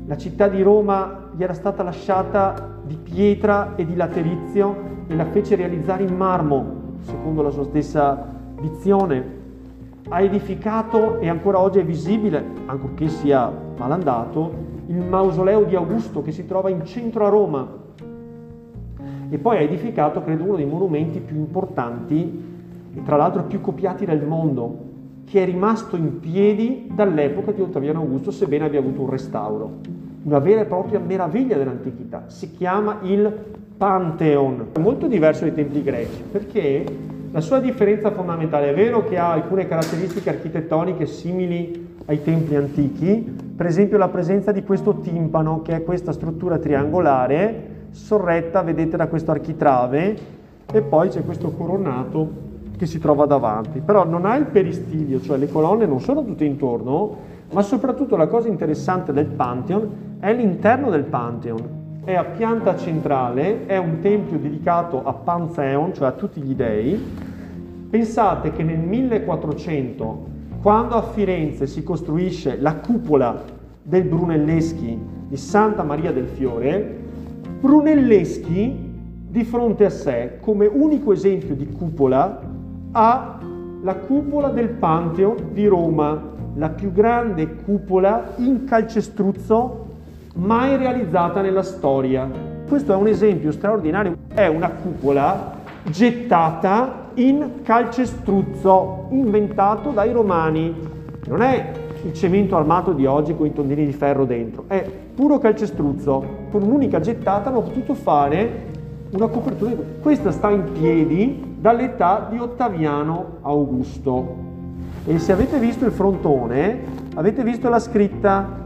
La 0.05 0.17
città 0.17 0.49
di 0.49 0.61
Roma 0.61 1.29
gli 1.33 1.43
era 1.43 1.53
stata 1.53 1.83
lasciata 1.83 2.71
di 2.83 2.97
pietra 3.01 3.75
e 3.77 3.85
di 3.85 3.95
laterizio 3.95 4.75
e 5.07 5.15
la 5.15 5.27
fece 5.27 5.55
realizzare 5.55 6.03
in 6.03 6.13
marmo, 6.13 6.65
secondo 7.03 7.41
la 7.41 7.51
sua 7.51 7.63
stessa 7.63 8.27
dizione 8.59 9.39
ha 10.13 10.19
edificato 10.19 11.19
e 11.19 11.29
ancora 11.29 11.59
oggi 11.59 11.79
è 11.79 11.85
visibile, 11.85 12.43
ancorché 12.65 13.07
sia 13.07 13.49
malandato, 13.77 14.69
il 14.87 14.97
mausoleo 14.97 15.63
di 15.63 15.73
Augusto 15.75 16.21
che 16.21 16.33
si 16.33 16.45
trova 16.45 16.69
in 16.69 16.83
centro 16.85 17.25
a 17.25 17.29
Roma. 17.29 17.79
E 19.29 19.37
poi 19.37 19.57
ha 19.57 19.61
edificato, 19.61 20.21
credo, 20.21 20.43
uno 20.43 20.57
dei 20.57 20.65
monumenti 20.65 21.21
più 21.21 21.37
importanti 21.37 22.43
e 22.93 23.03
tra 23.03 23.15
l'altro 23.15 23.43
più 23.43 23.61
copiati 23.61 24.03
del 24.03 24.21
mondo, 24.25 24.89
che 25.23 25.43
è 25.43 25.45
rimasto 25.45 25.95
in 25.95 26.19
piedi 26.19 26.91
dall'epoca 26.93 27.53
di 27.53 27.61
Ottaviano 27.61 27.99
Augusto, 27.99 28.31
sebbene 28.31 28.65
abbia 28.65 28.79
avuto 28.79 29.03
un 29.03 29.09
restauro. 29.09 29.71
Una 30.23 30.39
vera 30.39 30.59
e 30.59 30.65
propria 30.65 30.99
meraviglia 30.99 31.55
dell'antichità. 31.55 32.25
Si 32.27 32.51
chiama 32.51 32.99
il 33.03 33.33
Pantheon. 33.77 34.67
È 34.73 34.79
molto 34.79 35.07
diverso 35.07 35.45
dai 35.45 35.53
templi 35.53 35.81
greci, 35.81 36.21
perché 36.29 36.85
la 37.31 37.39
sua 37.39 37.59
differenza 37.61 38.11
fondamentale 38.11 38.71
è 38.71 38.73
vero 38.73 39.05
che 39.05 39.17
ha 39.17 39.31
alcune 39.31 39.65
caratteristiche 39.65 40.29
architettoniche 40.29 41.05
simili 41.05 41.95
ai 42.05 42.21
templi 42.23 42.57
antichi, 42.57 43.37
per 43.55 43.67
esempio 43.67 43.97
la 43.97 44.09
presenza 44.09 44.51
di 44.51 44.63
questo 44.63 44.95
timpano, 44.95 45.61
che 45.61 45.77
è 45.77 45.83
questa 45.83 46.11
struttura 46.11 46.57
triangolare, 46.57 47.87
sorretta, 47.91 48.61
vedete, 48.63 48.97
da 48.97 49.07
questo 49.07 49.31
architrave, 49.31 50.17
e 50.73 50.81
poi 50.81 51.07
c'è 51.07 51.23
questo 51.23 51.51
coronato 51.51 52.49
che 52.77 52.85
si 52.85 52.99
trova 52.99 53.25
davanti. 53.25 53.79
Però 53.79 54.05
non 54.05 54.25
ha 54.25 54.35
il 54.35 54.47
peristilio, 54.47 55.21
cioè 55.21 55.37
le 55.37 55.49
colonne 55.49 55.85
non 55.85 56.01
sono 56.01 56.25
tutte 56.25 56.43
intorno, 56.43 57.15
ma 57.53 57.61
soprattutto 57.61 58.17
la 58.17 58.27
cosa 58.27 58.49
interessante 58.49 59.13
del 59.13 59.27
Pantheon 59.27 60.17
è 60.19 60.33
l'interno 60.33 60.89
del 60.89 61.03
Pantheon. 61.03 61.80
È 62.03 62.15
a 62.15 62.23
pianta 62.23 62.75
centrale, 62.77 63.67
è 63.67 63.77
un 63.77 63.99
tempio 63.99 64.39
dedicato 64.39 65.03
a 65.03 65.13
Pantheon, 65.13 65.93
cioè 65.93 66.07
a 66.07 66.11
tutti 66.13 66.41
gli 66.41 66.55
dei. 66.55 66.99
Pensate 67.91 68.51
che 68.53 68.63
nel 68.63 68.79
1400, 68.79 70.25
quando 70.63 70.95
a 70.95 71.03
Firenze 71.03 71.67
si 71.67 71.83
costruisce 71.83 72.59
la 72.59 72.77
cupola 72.77 73.43
del 73.83 74.05
Brunelleschi 74.05 74.99
di 75.27 75.37
Santa 75.37 75.83
Maria 75.83 76.11
del 76.11 76.25
Fiore, 76.25 76.97
Brunelleschi 77.59 78.89
di 79.27 79.43
fronte 79.43 79.85
a 79.85 79.91
sé, 79.91 80.39
come 80.41 80.65
unico 80.65 81.11
esempio 81.11 81.53
di 81.53 81.67
cupola, 81.67 82.41
ha 82.93 83.39
la 83.83 83.95
cupola 83.95 84.49
del 84.49 84.69
Pantheon 84.69 85.51
di 85.53 85.67
Roma, 85.67 86.19
la 86.55 86.69
più 86.69 86.91
grande 86.91 87.57
cupola 87.57 88.33
in 88.37 88.63
calcestruzzo 88.63 89.89
mai 90.35 90.77
realizzata 90.77 91.41
nella 91.41 91.63
storia. 91.63 92.29
Questo 92.67 92.93
è 92.93 92.95
un 92.95 93.07
esempio 93.07 93.51
straordinario, 93.51 94.15
è 94.33 94.47
una 94.47 94.69
cupola 94.69 95.59
gettata 95.83 97.09
in 97.15 97.61
calcestruzzo, 97.63 99.07
inventato 99.09 99.89
dai 99.89 100.11
romani. 100.11 100.73
Non 101.27 101.41
è 101.41 101.71
il 102.03 102.13
cemento 102.13 102.55
armato 102.55 102.93
di 102.93 103.05
oggi 103.05 103.35
con 103.35 103.45
i 103.45 103.53
tondini 103.53 103.85
di 103.85 103.91
ferro 103.91 104.25
dentro, 104.25 104.65
è 104.67 104.89
puro 105.13 105.37
calcestruzzo. 105.37 106.39
Con 106.49 106.63
un'unica 106.63 106.99
gettata 106.99 107.49
hanno 107.49 107.61
potuto 107.61 107.93
fare 107.93 108.69
una 109.11 109.27
copertura. 109.27 109.73
Questa 110.01 110.31
sta 110.31 110.49
in 110.49 110.71
piedi 110.71 111.55
dall'età 111.59 112.27
di 112.29 112.39
Ottaviano 112.39 113.37
Augusto. 113.41 114.49
E 115.05 115.19
se 115.19 115.31
avete 115.31 115.59
visto 115.59 115.85
il 115.85 115.91
frontone, 115.91 116.79
avete 117.15 117.43
visto 117.43 117.67
la 117.69 117.79
scritta 117.79 118.59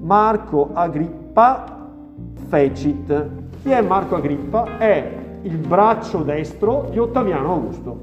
Marco 0.00 0.70
Agrippa 0.72 1.88
fecit. 2.48 3.28
Chi 3.62 3.70
è 3.70 3.82
Marco 3.82 4.16
Agrippa? 4.16 4.78
È 4.78 5.12
il 5.42 5.56
braccio 5.56 6.22
destro 6.22 6.88
di 6.90 6.98
Ottaviano 6.98 7.52
Augusto. 7.52 8.00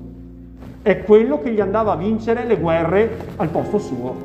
È 0.83 1.03
quello 1.03 1.41
che 1.41 1.51
gli 1.51 1.59
andava 1.59 1.93
a 1.93 1.95
vincere 1.95 2.45
le 2.45 2.57
guerre 2.57 3.17
al 3.37 3.49
posto 3.49 3.79
suo. 3.79 4.15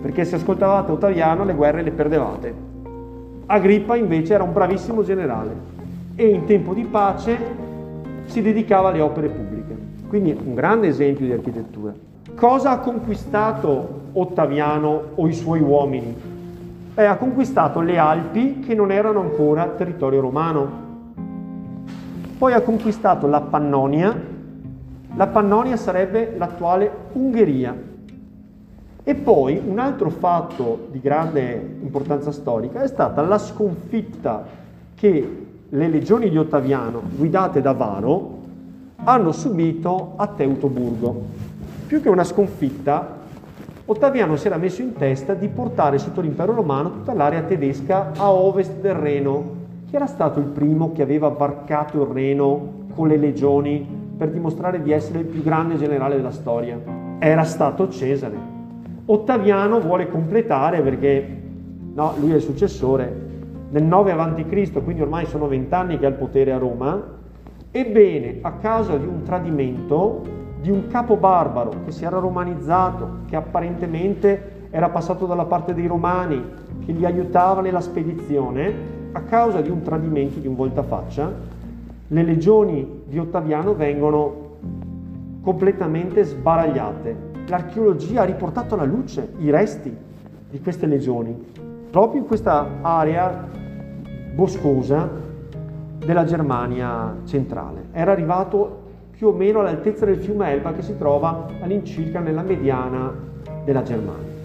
Perché 0.00 0.24
se 0.24 0.36
ascoltavate 0.36 0.92
Ottaviano 0.92 1.44
le 1.44 1.54
guerre 1.54 1.82
le 1.82 1.90
perdevate. 1.90 2.54
Agrippa 3.46 3.96
invece 3.96 4.34
era 4.34 4.44
un 4.44 4.52
bravissimo 4.52 5.02
generale 5.02 5.76
e 6.14 6.28
in 6.28 6.44
tempo 6.44 6.74
di 6.74 6.84
pace 6.84 7.38
si 8.26 8.40
dedicava 8.40 8.90
alle 8.90 9.00
opere 9.00 9.28
pubbliche. 9.28 9.76
Quindi 10.06 10.30
un 10.30 10.54
grande 10.54 10.86
esempio 10.86 11.26
di 11.26 11.32
architettura. 11.32 11.92
Cosa 12.36 12.70
ha 12.70 12.78
conquistato 12.78 13.96
Ottaviano 14.12 15.02
o 15.16 15.26
i 15.26 15.32
suoi 15.32 15.60
uomini? 15.60 16.27
Eh, 16.98 17.04
ha 17.04 17.14
conquistato 17.14 17.78
le 17.78 17.96
Alpi 17.96 18.58
che 18.58 18.74
non 18.74 18.90
erano 18.90 19.20
ancora 19.20 19.68
territorio 19.68 20.20
romano. 20.20 20.86
Poi 22.36 22.52
ha 22.52 22.60
conquistato 22.60 23.28
la 23.28 23.40
Pannonia, 23.40 24.20
la 25.14 25.26
Pannonia 25.28 25.76
sarebbe 25.76 26.34
l'attuale 26.36 26.90
Ungheria, 27.12 27.86
E 29.04 29.14
poi 29.14 29.62
un 29.64 29.78
altro 29.78 30.10
fatto 30.10 30.88
di 30.90 31.00
grande 31.00 31.78
importanza 31.80 32.32
storica 32.32 32.82
è 32.82 32.88
stata 32.88 33.22
la 33.22 33.38
sconfitta 33.38 34.44
che 34.94 35.46
le 35.68 35.88
legioni 35.88 36.28
di 36.28 36.36
Ottaviano, 36.36 37.00
guidate 37.16 37.60
da 37.60 37.72
Varo, 37.72 38.38
hanno 39.04 39.30
subito 39.30 40.14
a 40.16 40.26
Teutoburgo. 40.26 41.22
Più 41.86 42.02
che 42.02 42.08
una 42.08 42.24
sconfitta, 42.24 43.17
Ottaviano 43.90 44.36
si 44.36 44.46
era 44.46 44.58
messo 44.58 44.82
in 44.82 44.92
testa 44.92 45.32
di 45.32 45.48
portare 45.48 45.96
sotto 45.96 46.20
l'impero 46.20 46.52
romano 46.52 46.90
tutta 46.90 47.14
l'area 47.14 47.40
tedesca 47.40 48.10
a 48.18 48.30
ovest 48.30 48.80
del 48.80 48.92
Reno. 48.92 49.56
Chi 49.88 49.96
era 49.96 50.04
stato 50.04 50.40
il 50.40 50.44
primo 50.44 50.92
che 50.92 51.00
aveva 51.00 51.28
varcato 51.28 52.02
il 52.02 52.08
Reno 52.08 52.84
con 52.94 53.08
le 53.08 53.16
legioni 53.16 53.88
per 54.14 54.28
dimostrare 54.28 54.82
di 54.82 54.92
essere 54.92 55.20
il 55.20 55.24
più 55.24 55.42
grande 55.42 55.78
generale 55.78 56.16
della 56.16 56.32
storia? 56.32 56.78
Era 57.18 57.44
stato 57.44 57.88
Cesare. 57.88 58.36
Ottaviano 59.06 59.80
vuole 59.80 60.10
completare 60.10 60.82
perché 60.82 61.40
no, 61.94 62.12
lui 62.20 62.32
è 62.32 62.36
il 62.36 62.42
successore. 62.42 63.10
Nel 63.70 63.84
9 63.84 64.12
a.C., 64.12 64.84
quindi 64.84 65.00
ormai 65.00 65.24
sono 65.24 65.48
vent'anni 65.48 65.98
che 65.98 66.04
ha 66.04 66.10
il 66.10 66.14
potere 66.16 66.52
a 66.52 66.58
Roma, 66.58 67.02
ebbene, 67.70 68.40
a 68.42 68.52
causa 68.52 68.98
di 68.98 69.06
un 69.06 69.22
tradimento 69.22 70.36
di 70.60 70.70
un 70.70 70.88
capo 70.88 71.16
barbaro 71.16 71.72
che 71.84 71.92
si 71.92 72.04
era 72.04 72.18
romanizzato, 72.18 73.20
che 73.26 73.36
apparentemente 73.36 74.66
era 74.70 74.88
passato 74.88 75.26
dalla 75.26 75.44
parte 75.44 75.74
dei 75.74 75.86
romani, 75.86 76.42
che 76.84 76.92
li 76.92 77.04
aiutava 77.04 77.60
nella 77.60 77.80
spedizione, 77.80 78.96
a 79.12 79.22
causa 79.22 79.60
di 79.60 79.70
un 79.70 79.82
tradimento, 79.82 80.38
di 80.38 80.46
un 80.46 80.54
voltafaccia, 80.54 81.32
le 82.08 82.22
legioni 82.22 83.02
di 83.06 83.18
Ottaviano 83.18 83.74
vengono 83.74 84.46
completamente 85.42 86.24
sbaragliate 86.24 87.28
l'archeologia 87.48 88.22
ha 88.22 88.24
riportato 88.24 88.74
alla 88.74 88.84
luce 88.84 89.32
i 89.38 89.50
resti 89.50 89.94
di 90.50 90.60
queste 90.60 90.86
legioni, 90.86 91.34
proprio 91.90 92.20
in 92.20 92.26
questa 92.26 92.66
area 92.82 93.48
boscosa 94.34 95.08
della 95.98 96.24
Germania 96.24 97.16
centrale. 97.24 97.88
Era 97.92 98.12
arrivato 98.12 98.86
più 99.18 99.26
o 99.26 99.32
meno 99.32 99.58
all'altezza 99.58 100.04
del 100.04 100.18
fiume 100.18 100.52
Elba 100.52 100.72
che 100.72 100.82
si 100.82 100.96
trova 100.96 101.48
all'incirca 101.60 102.20
nella 102.20 102.42
mediana 102.42 103.12
della 103.64 103.82
Germania. 103.82 104.36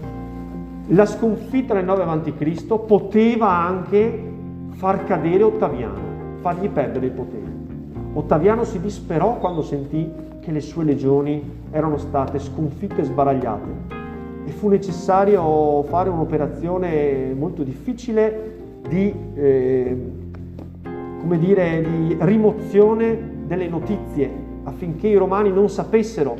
La 0.88 1.06
sconfitta 1.06 1.74
nel 1.74 1.84
9 1.84 2.02
a.C. 2.02 2.78
poteva 2.84 3.50
anche 3.50 4.32
far 4.70 5.04
cadere 5.04 5.44
Ottaviano, 5.44 6.38
fargli 6.40 6.68
perdere 6.68 7.06
il 7.06 7.12
potere. 7.12 7.52
Ottaviano 8.14 8.64
si 8.64 8.80
disperò 8.80 9.38
quando 9.38 9.62
sentì 9.62 10.10
che 10.40 10.50
le 10.50 10.60
sue 10.60 10.82
legioni 10.82 11.40
erano 11.70 11.96
state 11.96 12.40
sconfitte 12.40 13.02
e 13.02 13.04
sbaragliate 13.04 13.68
e 14.44 14.50
fu 14.50 14.66
necessario 14.66 15.84
fare 15.84 16.08
un'operazione 16.08 17.32
molto 17.32 17.62
difficile 17.62 18.80
di, 18.88 19.14
eh, 19.36 19.96
dire, 21.38 21.80
di 21.80 22.16
rimozione 22.18 23.44
delle 23.46 23.68
notizie 23.68 24.43
affinché 24.64 25.08
i 25.08 25.16
romani 25.16 25.50
non 25.50 25.68
sapessero 25.68 26.36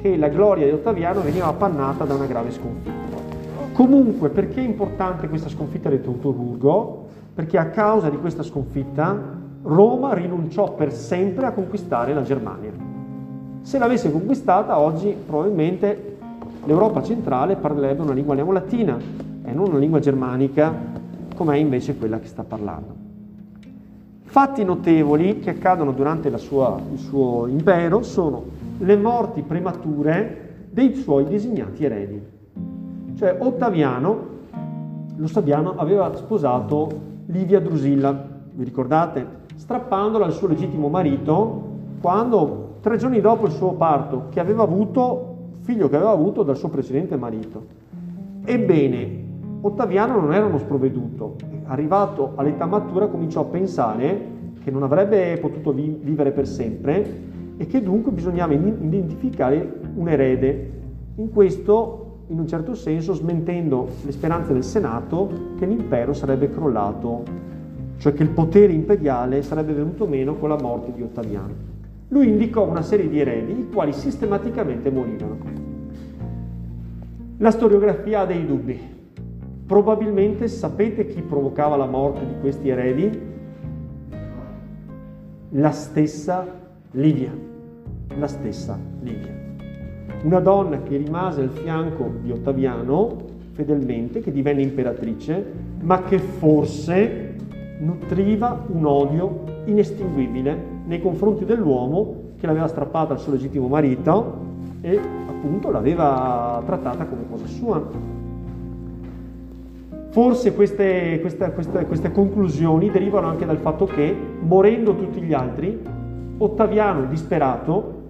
che 0.00 0.16
la 0.16 0.28
gloria 0.28 0.66
di 0.66 0.72
Ottaviano 0.72 1.20
veniva 1.20 1.46
appannata 1.46 2.04
da 2.04 2.14
una 2.14 2.26
grave 2.26 2.50
sconfitta. 2.50 3.20
Comunque, 3.72 4.28
perché 4.28 4.60
è 4.60 4.64
importante 4.64 5.28
questa 5.28 5.48
sconfitta 5.48 5.88
di 5.88 6.00
Teutoburgo? 6.00 7.06
Perché 7.34 7.58
a 7.58 7.66
causa 7.66 8.10
di 8.10 8.18
questa 8.18 8.42
sconfitta 8.42 9.40
Roma 9.62 10.12
rinunciò 10.12 10.74
per 10.74 10.92
sempre 10.92 11.46
a 11.46 11.52
conquistare 11.52 12.12
la 12.12 12.22
Germania. 12.22 12.72
Se 13.62 13.78
l'avesse 13.78 14.10
conquistata 14.10 14.78
oggi 14.78 15.14
probabilmente 15.26 16.16
l'Europa 16.64 17.02
centrale 17.02 17.56
parlerebbe 17.56 18.02
una 18.02 18.12
lingua 18.12 18.34
neolatina 18.34 18.98
e 19.44 19.52
non 19.52 19.68
una 19.68 19.78
lingua 19.78 20.00
germanica 20.00 20.74
come 21.34 21.54
è 21.54 21.58
invece 21.58 21.96
quella 21.96 22.18
che 22.18 22.26
sta 22.26 22.42
parlando. 22.42 23.01
Fatti 24.32 24.64
notevoli 24.64 25.40
che 25.40 25.50
accadono 25.50 25.92
durante 25.92 26.34
sua, 26.38 26.80
il 26.90 26.98
suo 26.98 27.46
impero 27.48 28.00
sono 28.00 28.42
le 28.78 28.96
morti 28.96 29.42
premature 29.42 30.68
dei 30.70 30.94
suoi 30.94 31.26
designati 31.26 31.84
eredi. 31.84 32.22
Cioè 33.14 33.36
Ottaviano, 33.38 34.26
lo 35.16 35.26
sappiamo, 35.26 35.74
aveva 35.76 36.16
sposato 36.16 36.88
Livia 37.26 37.60
Drusilla, 37.60 38.26
vi 38.54 38.64
ricordate? 38.64 39.26
Strappandola 39.54 40.24
al 40.24 40.32
suo 40.32 40.48
legittimo 40.48 40.88
marito 40.88 41.64
quando 42.00 42.76
tre 42.80 42.96
giorni 42.96 43.20
dopo 43.20 43.44
il 43.44 43.52
suo 43.52 43.72
parto, 43.74 44.28
che 44.30 44.40
aveva 44.40 44.62
avuto, 44.62 45.36
figlio 45.60 45.90
che 45.90 45.96
aveva 45.96 46.12
avuto 46.12 46.42
dal 46.42 46.56
suo 46.56 46.70
precedente 46.70 47.16
marito. 47.16 47.66
Ebbene, 48.46 49.21
Ottaviano 49.64 50.20
non 50.20 50.34
era 50.34 50.44
uno 50.44 50.58
sprovveduto, 50.58 51.36
arrivato 51.64 52.32
all'età 52.34 52.66
matura 52.66 53.06
cominciò 53.06 53.42
a 53.42 53.44
pensare 53.44 54.30
che 54.62 54.70
non 54.70 54.82
avrebbe 54.82 55.38
potuto 55.38 55.72
vi- 55.72 55.98
vivere 56.00 56.32
per 56.32 56.46
sempre 56.46 57.20
e 57.56 57.66
che 57.66 57.82
dunque 57.82 58.12
bisognava 58.12 58.52
identificare 58.52 59.80
un 59.94 60.08
erede. 60.08 60.70
In 61.16 61.30
questo, 61.30 62.24
in 62.28 62.38
un 62.38 62.46
certo 62.46 62.74
senso, 62.74 63.14
smentendo 63.14 63.88
le 64.04 64.12
speranze 64.12 64.52
del 64.52 64.64
Senato 64.64 65.30
che 65.58 65.66
l'impero 65.66 66.12
sarebbe 66.12 66.50
crollato, 66.50 67.22
cioè 67.98 68.12
che 68.14 68.22
il 68.24 68.30
potere 68.30 68.72
imperiale 68.72 69.42
sarebbe 69.42 69.72
venuto 69.72 70.06
meno 70.06 70.34
con 70.34 70.48
la 70.48 70.58
morte 70.60 70.92
di 70.92 71.02
Ottaviano 71.02 71.70
lui 72.12 72.28
indicò 72.28 72.68
una 72.68 72.82
serie 72.82 73.08
di 73.08 73.18
eredi, 73.18 73.52
i 73.52 73.70
quali 73.72 73.94
sistematicamente 73.94 74.90
morivano. 74.90 75.38
La 77.38 77.50
storiografia 77.50 78.20
ha 78.20 78.26
dei 78.26 78.44
dubbi. 78.44 79.01
Probabilmente 79.72 80.48
sapete 80.48 81.06
chi 81.06 81.22
provocava 81.22 81.76
la 81.76 81.86
morte 81.86 82.26
di 82.26 82.34
questi 82.40 82.68
eredi? 82.68 83.10
La 85.52 85.70
stessa 85.70 86.46
Livia. 86.90 87.34
La 88.18 88.26
stessa 88.26 88.78
Livia. 89.00 89.32
Una 90.24 90.40
donna 90.40 90.82
che 90.82 90.98
rimase 90.98 91.40
al 91.40 91.48
fianco 91.48 92.16
di 92.20 92.30
Ottaviano 92.30 93.16
fedelmente, 93.52 94.20
che 94.20 94.30
divenne 94.30 94.60
imperatrice, 94.60 95.42
ma 95.80 96.02
che 96.02 96.18
forse 96.18 97.36
nutriva 97.78 98.66
un 98.66 98.84
odio 98.84 99.44
inestinguibile 99.64 100.54
nei 100.84 101.00
confronti 101.00 101.46
dell'uomo 101.46 102.32
che 102.38 102.46
l'aveva 102.46 102.68
strappata 102.68 103.14
al 103.14 103.20
suo 103.20 103.32
legittimo 103.32 103.68
marito 103.68 104.36
e 104.82 104.98
appunto 104.98 105.70
l'aveva 105.70 106.62
trattata 106.66 107.06
come 107.06 107.22
cosa 107.30 107.46
sua. 107.46 108.20
Forse 110.12 110.54
queste, 110.54 111.18
queste, 111.20 111.52
queste, 111.52 111.84
queste 111.86 112.12
conclusioni 112.12 112.90
derivano 112.90 113.26
anche 113.26 113.44
dal 113.44 113.58
fatto 113.58 113.84
che, 113.86 114.14
morendo 114.40 114.94
tutti 114.94 115.20
gli 115.20 115.32
altri, 115.32 115.80
Ottaviano, 116.38 117.04
disperato, 117.04 118.00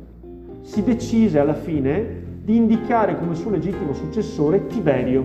si 0.62 0.82
decise 0.82 1.38
alla 1.38 1.54
fine 1.54 2.20
di 2.44 2.56
indicare 2.56 3.18
come 3.18 3.34
suo 3.34 3.50
legittimo 3.50 3.92
successore 3.92 4.66
Tiberio, 4.66 5.24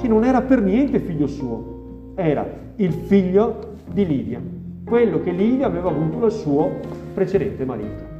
che 0.00 0.08
non 0.08 0.24
era 0.24 0.42
per 0.42 0.60
niente 0.60 0.98
figlio 0.98 1.26
suo, 1.26 2.12
era 2.14 2.46
il 2.76 2.92
figlio 2.92 3.76
di 3.92 4.06
Livia 4.06 4.60
quello 4.92 5.22
che 5.22 5.30
Livia 5.30 5.64
aveva 5.64 5.88
avuto 5.88 6.18
dal 6.18 6.32
suo 6.32 6.70
precedente 7.14 7.64
marito. 7.64 8.10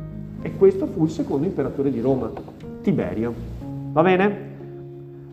E 0.40 0.56
questo 0.56 0.86
fu 0.86 1.04
il 1.04 1.10
secondo 1.10 1.46
imperatore 1.46 1.90
di 1.90 2.00
Roma, 2.00 2.30
Tiberio. 2.80 3.34
Va 3.92 4.00
bene? 4.00 4.51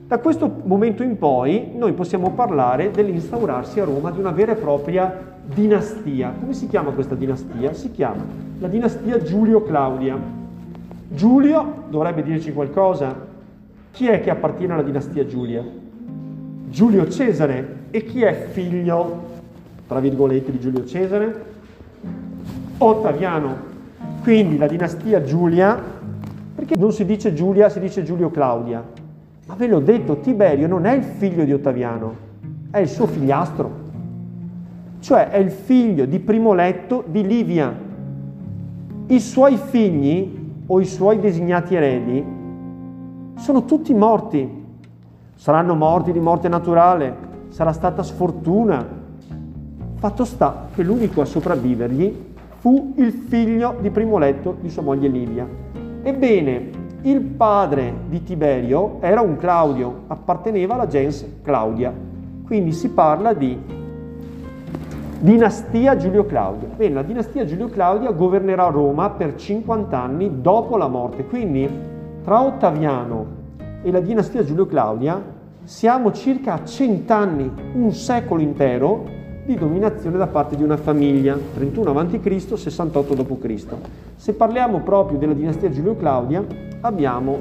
Da 0.09 0.17
questo 0.17 0.61
momento 0.63 1.03
in 1.03 1.19
poi 1.19 1.73
noi 1.75 1.93
possiamo 1.93 2.31
parlare 2.31 2.89
dell'instaurarsi 2.89 3.79
a 3.79 3.83
Roma 3.83 4.09
di 4.09 4.17
una 4.17 4.31
vera 4.31 4.53
e 4.53 4.55
propria 4.55 5.37
dinastia. 5.45 6.33
Come 6.39 6.53
si 6.53 6.65
chiama 6.65 6.89
questa 6.89 7.13
dinastia? 7.13 7.73
Si 7.73 7.91
chiama 7.91 8.23
la 8.57 8.67
dinastia 8.67 9.21
Giulio-Claudia. 9.21 10.17
Giulio 11.09 11.83
dovrebbe 11.89 12.23
dirci 12.23 12.51
qualcosa. 12.53 13.15
Chi 13.91 14.07
è 14.07 14.19
che 14.19 14.31
appartiene 14.31 14.73
alla 14.73 14.81
dinastia 14.81 15.27
Giulia? 15.27 15.63
Giulio 16.69 17.07
Cesare. 17.07 17.77
E 17.91 18.03
chi 18.03 18.23
è 18.23 18.47
figlio 18.49 19.27
tra 19.85 19.99
virgolette, 19.99 20.49
di 20.49 20.59
Giulio 20.59 20.85
Cesare, 20.85 21.45
Ottaviano, 22.79 23.55
quindi 24.23 24.57
la 24.57 24.65
dinastia 24.65 25.21
Giulia, 25.21 25.79
perché 26.55 26.75
non 26.77 26.93
si 26.93 27.05
dice 27.05 27.35
Giulia, 27.35 27.69
si 27.69 27.79
dice 27.79 28.01
Giulio 28.01 28.31
Claudia. 28.31 28.97
Ma 29.49 29.55
ve 29.55 29.65
l'ho 29.65 29.79
detto, 29.79 30.19
Tiberio 30.19 30.67
non 30.67 30.85
è 30.85 30.93
il 30.93 31.01
figlio 31.01 31.43
di 31.43 31.51
Ottaviano, 31.51 32.13
è 32.69 32.77
il 32.77 32.87
suo 32.87 33.07
figliastro, 33.07 33.71
cioè 34.99 35.29
è 35.29 35.37
il 35.37 35.49
figlio 35.49 36.05
di 36.05 36.19
primo 36.19 36.53
letto 36.53 37.03
di 37.07 37.25
Livia. 37.25 37.75
I 39.07 39.19
suoi 39.19 39.57
figli 39.57 40.61
o 40.67 40.79
i 40.79 40.85
suoi 40.85 41.19
designati 41.19 41.73
eredi 41.73 42.23
sono 43.37 43.65
tutti 43.65 43.91
morti. 43.95 44.57
Saranno 45.33 45.73
morti 45.73 46.11
di 46.11 46.19
morte 46.19 46.47
naturale, 46.47 47.15
sarà 47.49 47.71
stata 47.71 48.03
sfortuna, 48.03 48.99
Fatto 49.99 50.23
sta 50.23 50.69
che 50.73 50.81
l'unico 50.81 51.19
a 51.19 51.25
sopravvivergli 51.25 52.27
fu 52.59 52.93
il 52.95 53.11
figlio 53.11 53.75
di 53.81 53.89
primo 53.89 54.17
letto 54.17 54.55
di 54.61 54.69
sua 54.69 54.81
moglie 54.81 55.09
Livia. 55.09 55.45
Ebbene, 56.01 56.69
Il 57.01 57.21
padre 57.21 57.93
di 58.09 58.23
Tiberio 58.23 58.97
era 58.99 59.21
un 59.21 59.37
Claudio, 59.37 60.01
apparteneva 60.07 60.73
alla 60.73 60.85
gens 60.85 61.25
Claudia, 61.41 61.93
quindi 62.45 62.73
si 62.73 62.89
parla 62.89 63.31
di 63.31 63.57
dinastia 65.21 65.95
Giulio 65.95 66.25
Claudio. 66.25 66.67
Bene, 66.75 66.95
la 66.95 67.03
dinastia 67.03 67.45
Giulio 67.45 67.69
Claudia 67.69 68.11
governerà 68.11 68.65
Roma 68.65 69.11
per 69.11 69.35
50 69.35 69.97
anni 69.97 70.41
dopo 70.41 70.75
la 70.75 70.89
morte, 70.89 71.25
quindi 71.25 71.69
tra 72.21 72.41
Ottaviano 72.43 73.25
e 73.81 73.91
la 73.91 74.01
dinastia 74.01 74.43
Giulio 74.43 74.65
Claudia 74.65 75.23
siamo 75.63 76.11
circa 76.11 76.55
a 76.55 76.65
100 76.65 77.13
anni, 77.13 77.49
un 77.75 77.93
secolo 77.93 78.41
intero 78.41 79.05
di 79.45 79.55
dominazione 79.55 80.17
da 80.17 80.27
parte 80.27 80.57
di 80.57 80.63
una 80.63 80.75
famiglia, 80.75 81.37
31 81.53 81.97
a.C., 81.97 82.57
68 82.57 83.13
d.C. 83.13 83.65
Se 84.17 84.33
parliamo 84.33 84.81
proprio 84.81 85.17
della 85.17 85.33
dinastia 85.33 85.69
Giulio 85.69 85.95
Claudia, 85.95 86.67
abbiamo 86.81 87.39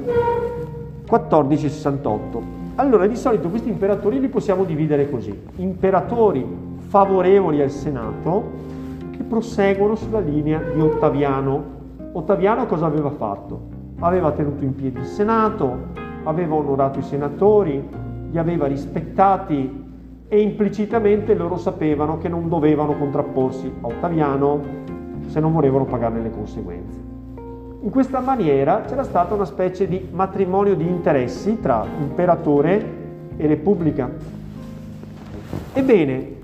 1468. 1.09 2.57
Allora, 2.75 3.07
di 3.07 3.15
solito 3.15 3.49
questi 3.49 3.69
imperatori 3.69 4.19
li 4.19 4.29
possiamo 4.29 4.63
dividere 4.63 5.09
così. 5.09 5.37
Imperatori 5.57 6.45
favorevoli 6.77 7.61
al 7.61 7.69
Senato 7.69 8.67
che 9.11 9.23
proseguono 9.23 9.95
sulla 9.95 10.19
linea 10.19 10.61
di 10.73 10.79
Ottaviano. 10.79 11.77
Ottaviano 12.13 12.65
cosa 12.65 12.85
aveva 12.85 13.09
fatto? 13.11 13.77
Aveva 13.99 14.31
tenuto 14.31 14.63
in 14.63 14.73
piedi 14.75 14.99
il 14.99 15.05
Senato, 15.05 15.87
aveva 16.23 16.55
onorato 16.55 16.99
i 16.99 17.03
senatori, 17.03 17.85
li 18.31 18.37
aveva 18.37 18.65
rispettati 18.65 19.87
e 20.27 20.39
implicitamente 20.39 21.33
loro 21.33 21.57
sapevano 21.57 22.17
che 22.17 22.29
non 22.29 22.47
dovevano 22.47 22.95
contrapporsi 22.97 23.71
a 23.81 23.87
Ottaviano 23.87 24.61
se 25.25 25.39
non 25.39 25.51
volevano 25.51 25.85
pagarne 25.85 26.21
le 26.21 26.31
conseguenze. 26.31 27.08
In 27.81 27.91
questa 27.91 28.19
maniera 28.19 28.81
c'era 28.81 29.03
stata 29.03 29.35
una 29.35 29.45
specie 29.45 29.87
di 29.87 30.05
matrimonio 30.11 30.75
di 30.75 30.85
interessi 30.85 31.61
tra 31.61 31.85
imperatore 32.01 32.97
e 33.37 33.47
repubblica. 33.47 34.11
Ebbene, 35.71 36.35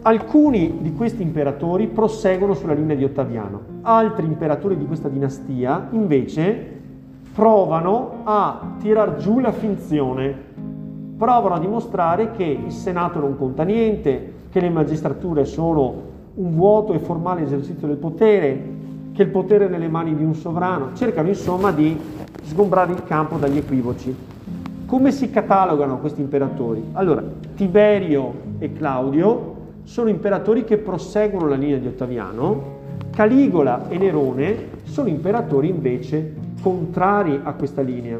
alcuni 0.00 0.78
di 0.80 0.94
questi 0.94 1.20
imperatori 1.20 1.88
proseguono 1.88 2.54
sulla 2.54 2.72
linea 2.72 2.96
di 2.96 3.04
Ottaviano, 3.04 3.60
altri 3.82 4.24
imperatori 4.24 4.78
di 4.78 4.86
questa 4.86 5.10
dinastia 5.10 5.88
invece 5.90 6.80
provano 7.34 8.22
a 8.24 8.76
tirar 8.80 9.16
giù 9.16 9.40
la 9.40 9.52
finzione, 9.52 10.34
provano 11.18 11.54
a 11.54 11.58
dimostrare 11.58 12.30
che 12.30 12.44
il 12.44 12.72
Senato 12.72 13.20
non 13.20 13.36
conta 13.36 13.62
niente, 13.62 14.32
che 14.50 14.60
le 14.60 14.70
magistrature 14.70 15.44
sono 15.44 16.10
un 16.34 16.54
vuoto 16.54 16.94
e 16.94 16.98
formale 16.98 17.42
esercizio 17.42 17.86
del 17.86 17.98
potere, 17.98 18.71
che 19.12 19.22
il 19.22 19.28
potere 19.28 19.66
è 19.66 19.68
nelle 19.68 19.88
mani 19.88 20.14
di 20.16 20.24
un 20.24 20.34
sovrano, 20.34 20.90
cercano 20.94 21.28
insomma 21.28 21.70
di 21.70 21.98
sgombrare 22.44 22.92
il 22.92 23.04
campo 23.04 23.36
dagli 23.36 23.58
equivoci. 23.58 24.14
Come 24.86 25.10
si 25.10 25.30
catalogano 25.30 25.98
questi 25.98 26.20
imperatori? 26.20 26.82
Allora, 26.92 27.22
Tiberio 27.54 28.34
e 28.58 28.72
Claudio 28.72 29.56
sono 29.84 30.08
imperatori 30.08 30.64
che 30.64 30.78
proseguono 30.78 31.48
la 31.48 31.56
linea 31.56 31.78
di 31.78 31.86
Ottaviano, 31.86 32.80
Caligola 33.10 33.88
e 33.88 33.98
Nerone 33.98 34.68
sono 34.84 35.08
imperatori 35.08 35.68
invece 35.68 36.34
contrari 36.62 37.40
a 37.42 37.52
questa 37.52 37.82
linea. 37.82 38.18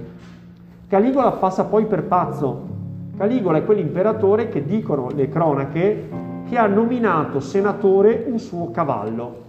Caligola 0.88 1.30
passa 1.32 1.64
poi 1.64 1.86
per 1.86 2.04
pazzo. 2.04 2.70
Caligola 3.16 3.58
è 3.58 3.64
quell'imperatore 3.64 4.48
che 4.48 4.64
dicono 4.64 5.08
le 5.14 5.28
cronache 5.28 6.08
che 6.48 6.58
ha 6.58 6.66
nominato 6.66 7.40
senatore 7.40 8.24
un 8.28 8.38
suo 8.38 8.70
cavallo 8.70 9.42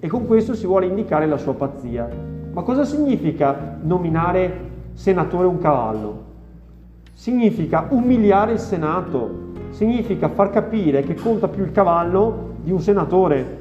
e 0.00 0.08
con 0.08 0.26
questo 0.26 0.54
si 0.54 0.66
vuole 0.66 0.86
indicare 0.86 1.26
la 1.26 1.36
sua 1.36 1.54
pazzia. 1.54 2.08
Ma 2.52 2.62
cosa 2.62 2.84
significa 2.84 3.78
nominare 3.82 4.66
senatore 4.92 5.46
un 5.46 5.58
cavallo? 5.58 6.24
Significa 7.12 7.86
umiliare 7.90 8.52
il 8.52 8.58
Senato, 8.58 9.52
significa 9.70 10.28
far 10.28 10.50
capire 10.50 11.02
che 11.02 11.14
conta 11.14 11.48
più 11.48 11.64
il 11.64 11.72
cavallo 11.72 12.54
di 12.62 12.70
un 12.70 12.80
senatore. 12.80 13.56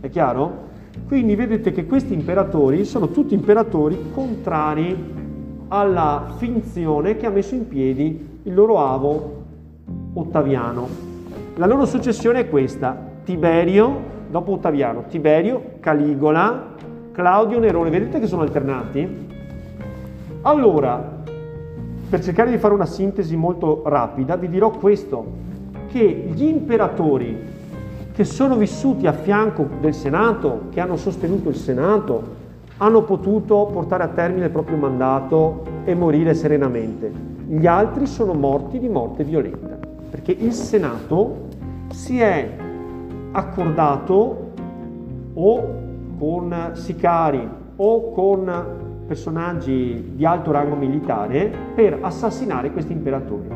È 0.00 0.08
chiaro? 0.08 0.70
Quindi 1.06 1.34
vedete 1.34 1.72
che 1.72 1.86
questi 1.86 2.14
imperatori 2.14 2.84
sono 2.84 3.08
tutti 3.08 3.34
imperatori 3.34 4.10
contrari 4.12 5.20
alla 5.68 6.34
finzione 6.36 7.16
che 7.16 7.26
ha 7.26 7.30
messo 7.30 7.54
in 7.54 7.66
piedi 7.66 8.40
il 8.42 8.54
loro 8.54 8.78
avo 8.78 9.40
Ottaviano. 10.14 10.88
La 11.56 11.66
loro 11.66 11.86
successione 11.86 12.40
è 12.40 12.48
questa, 12.48 12.96
Tiberio, 13.24 14.11
dopo 14.32 14.52
Ottaviano, 14.52 15.04
Tiberio, 15.08 15.74
Caligola, 15.78 16.68
Claudio, 17.12 17.58
Nerone, 17.58 17.90
vedete 17.90 18.18
che 18.18 18.26
sono 18.26 18.40
alternati? 18.40 19.28
Allora, 20.40 21.20
per 22.08 22.22
cercare 22.22 22.50
di 22.50 22.56
fare 22.56 22.72
una 22.72 22.86
sintesi 22.86 23.36
molto 23.36 23.82
rapida, 23.84 24.36
vi 24.36 24.48
dirò 24.48 24.70
questo, 24.70 25.22
che 25.88 26.30
gli 26.32 26.44
imperatori 26.44 27.50
che 28.14 28.24
sono 28.24 28.56
vissuti 28.56 29.06
a 29.06 29.12
fianco 29.12 29.68
del 29.82 29.92
Senato, 29.92 30.62
che 30.70 30.80
hanno 30.80 30.96
sostenuto 30.96 31.50
il 31.50 31.56
Senato, 31.56 32.40
hanno 32.78 33.02
potuto 33.02 33.68
portare 33.70 34.04
a 34.04 34.08
termine 34.08 34.46
il 34.46 34.50
proprio 34.50 34.78
mandato 34.78 35.62
e 35.84 35.94
morire 35.94 36.32
serenamente. 36.32 37.12
Gli 37.46 37.66
altri 37.66 38.06
sono 38.06 38.32
morti 38.32 38.78
di 38.78 38.88
morte 38.88 39.24
violenta, 39.24 39.76
perché 40.08 40.32
il 40.32 40.54
Senato 40.54 41.48
si 41.90 42.18
è 42.18 42.61
accordato 43.32 44.50
o 45.34 45.80
con 46.18 46.70
sicari 46.74 47.48
o 47.76 48.12
con 48.12 49.04
personaggi 49.06 50.12
di 50.14 50.24
alto 50.24 50.52
rango 50.52 50.76
militare 50.76 51.50
per 51.74 51.98
assassinare 52.00 52.70
questi 52.70 52.92
imperatori. 52.92 53.48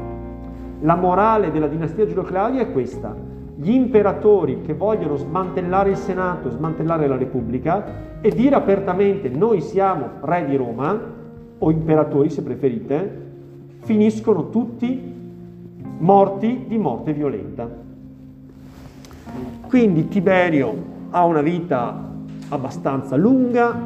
La 0.81 0.97
morale 0.97 1.51
della 1.51 1.69
dinastia 1.69 2.07
Giulio 2.07 2.23
Claudia 2.23 2.63
è 2.63 2.73
questa, 2.73 3.15
gli 3.59 3.71
imperatori 3.71 4.61
che 4.61 4.75
vogliono 4.75 5.17
smantellare 5.17 5.91
il 5.91 5.97
Senato, 5.97 6.51
smantellare 6.51 7.07
la 7.07 7.17
Repubblica 7.17 7.85
e 8.21 8.31
dire 8.31 8.55
apertamente 8.55 9.29
noi 9.29 9.61
siamo 9.61 10.09
re 10.21 10.45
di 10.45 10.57
Roma, 10.57 11.15
o 11.59 11.71
imperatori 11.71 12.29
se 12.29 12.43
preferite, 12.43 13.25
finiscono 13.79 14.51
tutti 14.51 15.15
morti 15.99 16.65
di 16.69 16.77
morte 16.77 17.15
violenta. 17.15 17.86
Quindi 19.77 20.09
Tiberio 20.09 20.75
ha 21.11 21.27
una 21.27 21.43
vita 21.43 22.03
abbastanza 22.49 23.15
lunga, 23.15 23.79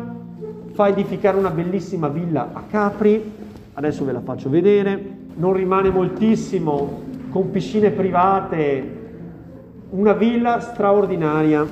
fa 0.71 0.87
edificare 0.87 1.37
una 1.37 1.51
bellissima 1.51 2.07
villa 2.07 2.51
a 2.53 2.63
Capri, 2.71 3.21
adesso 3.73 4.05
ve 4.05 4.13
la 4.13 4.21
faccio 4.21 4.49
vedere, 4.49 5.03
non 5.35 5.53
rimane 5.53 5.91
moltissimo 5.91 7.03
con 7.31 7.51
piscine 7.51 7.91
private 7.91 8.99
una 9.91 10.13
villa 10.13 10.61
straordinaria. 10.61 11.67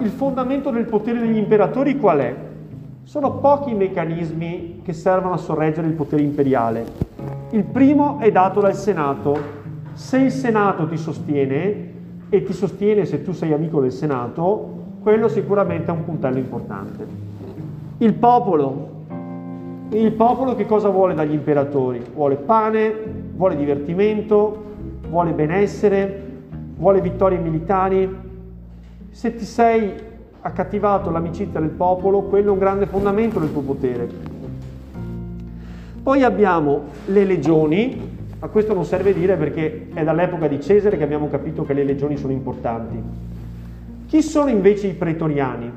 Il 0.00 0.10
fondamento 0.10 0.68
del 0.68 0.84
potere 0.84 1.20
degli 1.20 1.38
imperatori 1.38 1.96
qual 1.96 2.18
è? 2.18 2.36
Sono 3.04 3.38
pochi 3.38 3.70
i 3.70 3.74
meccanismi 3.74 4.82
che 4.84 4.92
servono 4.92 5.32
a 5.32 5.38
sorreggere 5.38 5.86
il 5.86 5.94
potere 5.94 6.20
imperiale. 6.20 6.84
Il 7.52 7.64
primo 7.64 8.18
è 8.18 8.30
dato 8.30 8.60
dal 8.60 8.74
Senato. 8.74 9.38
Se 9.94 10.18
il 10.18 10.30
Senato 10.30 10.86
ti 10.86 10.98
sostiene, 10.98 11.89
e 12.30 12.42
ti 12.44 12.52
sostiene 12.52 13.04
se 13.04 13.22
tu 13.22 13.32
sei 13.32 13.52
amico 13.52 13.80
del 13.80 13.92
Senato, 13.92 14.78
quello 15.02 15.28
sicuramente 15.28 15.90
è 15.90 15.94
un 15.94 16.04
puntello 16.04 16.38
importante. 16.38 17.06
Il 17.98 18.14
popolo. 18.14 18.98
Il 19.90 20.12
popolo 20.12 20.54
che 20.54 20.66
cosa 20.66 20.88
vuole 20.88 21.14
dagli 21.14 21.32
imperatori? 21.32 22.00
Vuole 22.14 22.36
pane, 22.36 22.94
vuole 23.34 23.56
divertimento, 23.56 24.64
vuole 25.08 25.32
benessere, 25.32 26.28
vuole 26.76 27.00
vittorie 27.00 27.38
militari, 27.38 28.08
se 29.10 29.34
ti 29.34 29.44
sei 29.44 29.92
accattivato 30.42 31.10
l'amicizia 31.10 31.58
del 31.58 31.70
popolo, 31.70 32.22
quello 32.22 32.50
è 32.50 32.52
un 32.52 32.58
grande 32.58 32.86
fondamento 32.86 33.40
del 33.40 33.52
tuo 33.52 33.62
potere. 33.62 34.08
Poi 36.02 36.22
abbiamo 36.22 36.84
le 37.06 37.24
legioni, 37.24 38.09
a 38.42 38.48
questo 38.48 38.72
non 38.72 38.86
serve 38.86 39.12
dire 39.12 39.36
perché 39.36 39.88
è 39.92 40.02
dall'epoca 40.02 40.48
di 40.48 40.60
Cesare 40.62 40.96
che 40.96 41.04
abbiamo 41.04 41.28
capito 41.28 41.66
che 41.66 41.74
le 41.74 41.84
legioni 41.84 42.16
sono 42.16 42.32
importanti. 42.32 43.02
Chi 44.06 44.22
sono 44.22 44.48
invece 44.48 44.86
i 44.86 44.94
pretoriani? 44.94 45.70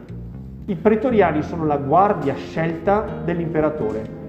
I 0.65 0.75
pretoriani 0.75 1.43
sono 1.43 1.65
la 1.65 1.75
guardia 1.75 2.35
scelta 2.35 3.05
dell'imperatore. 3.25 4.21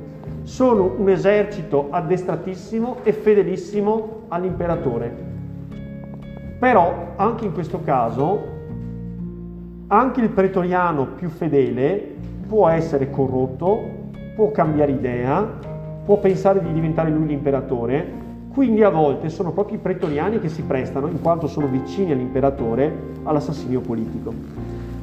Sono 0.42 0.96
un 0.98 1.08
esercito 1.08 1.86
addestratissimo 1.90 2.98
e 3.04 3.12
fedelissimo 3.12 4.22
all'imperatore. 4.28 5.14
Però 6.58 7.12
anche 7.14 7.44
in 7.44 7.52
questo 7.52 7.82
caso, 7.84 8.52
anche 9.86 10.20
il 10.20 10.30
pretoriano 10.30 11.06
più 11.06 11.28
fedele 11.28 12.14
può 12.48 12.68
essere 12.68 13.10
corrotto, 13.10 13.80
può 14.34 14.50
cambiare 14.50 14.90
idea, 14.90 15.48
può 16.04 16.18
pensare 16.18 16.60
di 16.60 16.72
diventare 16.72 17.10
lui 17.10 17.28
l'imperatore, 17.28 18.22
quindi 18.54 18.84
a 18.84 18.88
volte 18.88 19.30
sono 19.30 19.50
proprio 19.50 19.78
i 19.78 19.80
pretoriani 19.80 20.38
che 20.38 20.48
si 20.48 20.62
prestano, 20.62 21.08
in 21.08 21.20
quanto 21.20 21.48
sono 21.48 21.66
vicini 21.66 22.12
all'imperatore, 22.12 22.90
all'assassinio 23.24 23.80
politico. 23.80 24.32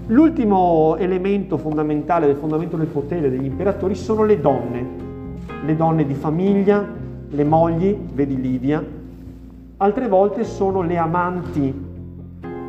L'ultimo 0.08 0.96
elemento 0.98 1.58
fondamentale 1.58 2.28
del 2.28 2.38
fondamento 2.38 2.78
del 2.78 2.88
potere 2.88 3.30
degli 3.30 3.44
imperatori 3.44 3.94
sono 3.94 4.24
le 4.24 4.40
donne. 4.40 5.10
le 5.64 5.76
donne 5.76 6.06
di 6.06 6.14
famiglia, 6.16 6.84
le 7.30 7.44
mogli, 7.44 7.96
vedi 8.14 8.40
Livia, 8.40 8.84
altre 9.78 10.08
volte 10.08 10.44
sono 10.44 10.82
le 10.82 10.98
amanti, 10.98 11.74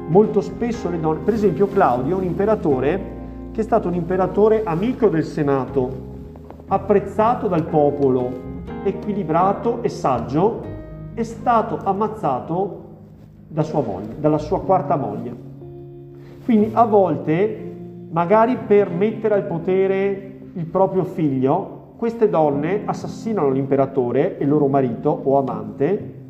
molto 0.09 0.40
spesso 0.42 0.90
le 0.90 1.01
donne, 1.01 1.21
per 1.25 1.33
esempio 1.33 1.68
Claudio, 1.68 2.18
un 2.18 2.25
imperatore 2.25 3.21
che 3.53 3.61
è 3.61 3.64
stato 3.64 3.88
un 3.88 3.95
imperatore 3.95 4.62
amico 4.64 5.09
del 5.09 5.25
Senato, 5.25 5.90
apprezzato 6.66 7.49
dal 7.49 7.64
popolo, 7.64 8.31
equilibrato 8.83 9.79
e 9.83 9.88
saggio, 9.88 10.71
è 11.14 11.22
stato 11.22 11.79
ammazzato 11.83 12.81
da 13.48 13.62
sua 13.62 13.83
moglie, 13.83 14.16
dalla 14.18 14.38
sua 14.38 14.61
quarta 14.61 14.96
moglie. 14.96 15.35
Quindi 16.44 16.70
a 16.72 16.85
volte, 16.85 17.75
magari 18.11 18.57
per 18.57 18.90
mettere 18.90 19.35
al 19.35 19.44
potere 19.44 20.38
il 20.53 20.64
proprio 20.64 21.05
figlio, 21.05 21.81
queste 21.96 22.29
donne 22.29 22.83
assassinano 22.85 23.51
l'imperatore 23.51 24.38
e 24.38 24.42
il 24.42 24.48
loro 24.48 24.66
marito 24.66 25.20
o 25.22 25.38
amante 25.38 26.20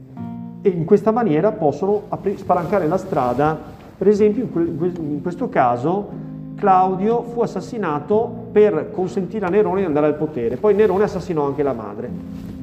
e 0.60 0.68
in 0.68 0.84
questa 0.84 1.10
maniera 1.10 1.50
possono 1.52 2.02
spalancare 2.36 2.86
la 2.86 2.98
strada. 2.98 3.58
Per 3.96 4.06
esempio, 4.06 4.46
in 4.52 5.20
questo 5.22 5.48
caso, 5.48 6.08
Claudio 6.56 7.22
fu 7.22 7.40
assassinato 7.40 8.48
per 8.52 8.90
consentire 8.92 9.46
a 9.46 9.48
Nerone 9.48 9.80
di 9.80 9.86
andare 9.86 10.06
al 10.06 10.16
potere. 10.16 10.56
Poi 10.56 10.74
Nerone 10.74 11.04
assassinò 11.04 11.46
anche 11.46 11.62
la 11.62 11.72
madre, 11.72 12.10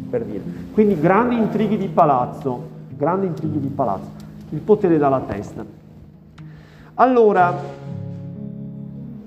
per 0.10 0.26
dire. 0.26 0.42
Quindi 0.74 1.00
grandi 1.00 1.38
intrighi 1.38 1.78
di 1.78 1.88
palazzo, 1.88 2.68
grandi 2.98 3.28
intrighi 3.28 3.60
di 3.60 3.68
palazzo. 3.68 4.10
Il 4.50 4.60
potere 4.60 4.98
dalla 4.98 5.22
testa. 5.22 5.64
Allora, 6.96 7.54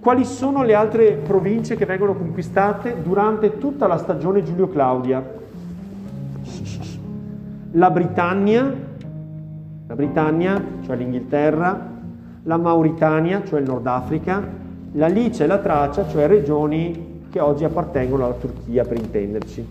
quali 0.01 0.25
sono 0.25 0.65
le 0.65 0.75
altre 0.75 1.13
province 1.13 1.77
che 1.77 1.87
vengono 1.87 2.15
conquistate 2.15 3.03
durante 3.03 3.59
tutta 3.59 3.87
la 3.87 3.97
stagione 3.97 4.43
Giulio-Claudia? 4.43 5.41
La 7.73 7.91
Britannia, 7.91 8.75
la 9.87 9.95
Britannia, 9.95 10.63
cioè 10.85 10.97
l'Inghilterra, 10.97 11.91
la 12.43 12.57
Mauritania, 12.57 13.45
cioè 13.45 13.61
il 13.61 13.67
Nord 13.67 13.87
Africa, 13.87 14.43
la 14.93 15.07
Licia 15.07 15.45
e 15.45 15.47
la 15.47 15.59
Tracia, 15.59 16.09
cioè 16.09 16.27
regioni 16.27 17.21
che 17.31 17.41
oggi 17.41 17.65
appartengono 17.65 18.25
alla 18.25 18.35
Turchia 18.35 18.85
per 18.85 18.99
intenderci. 18.99 19.67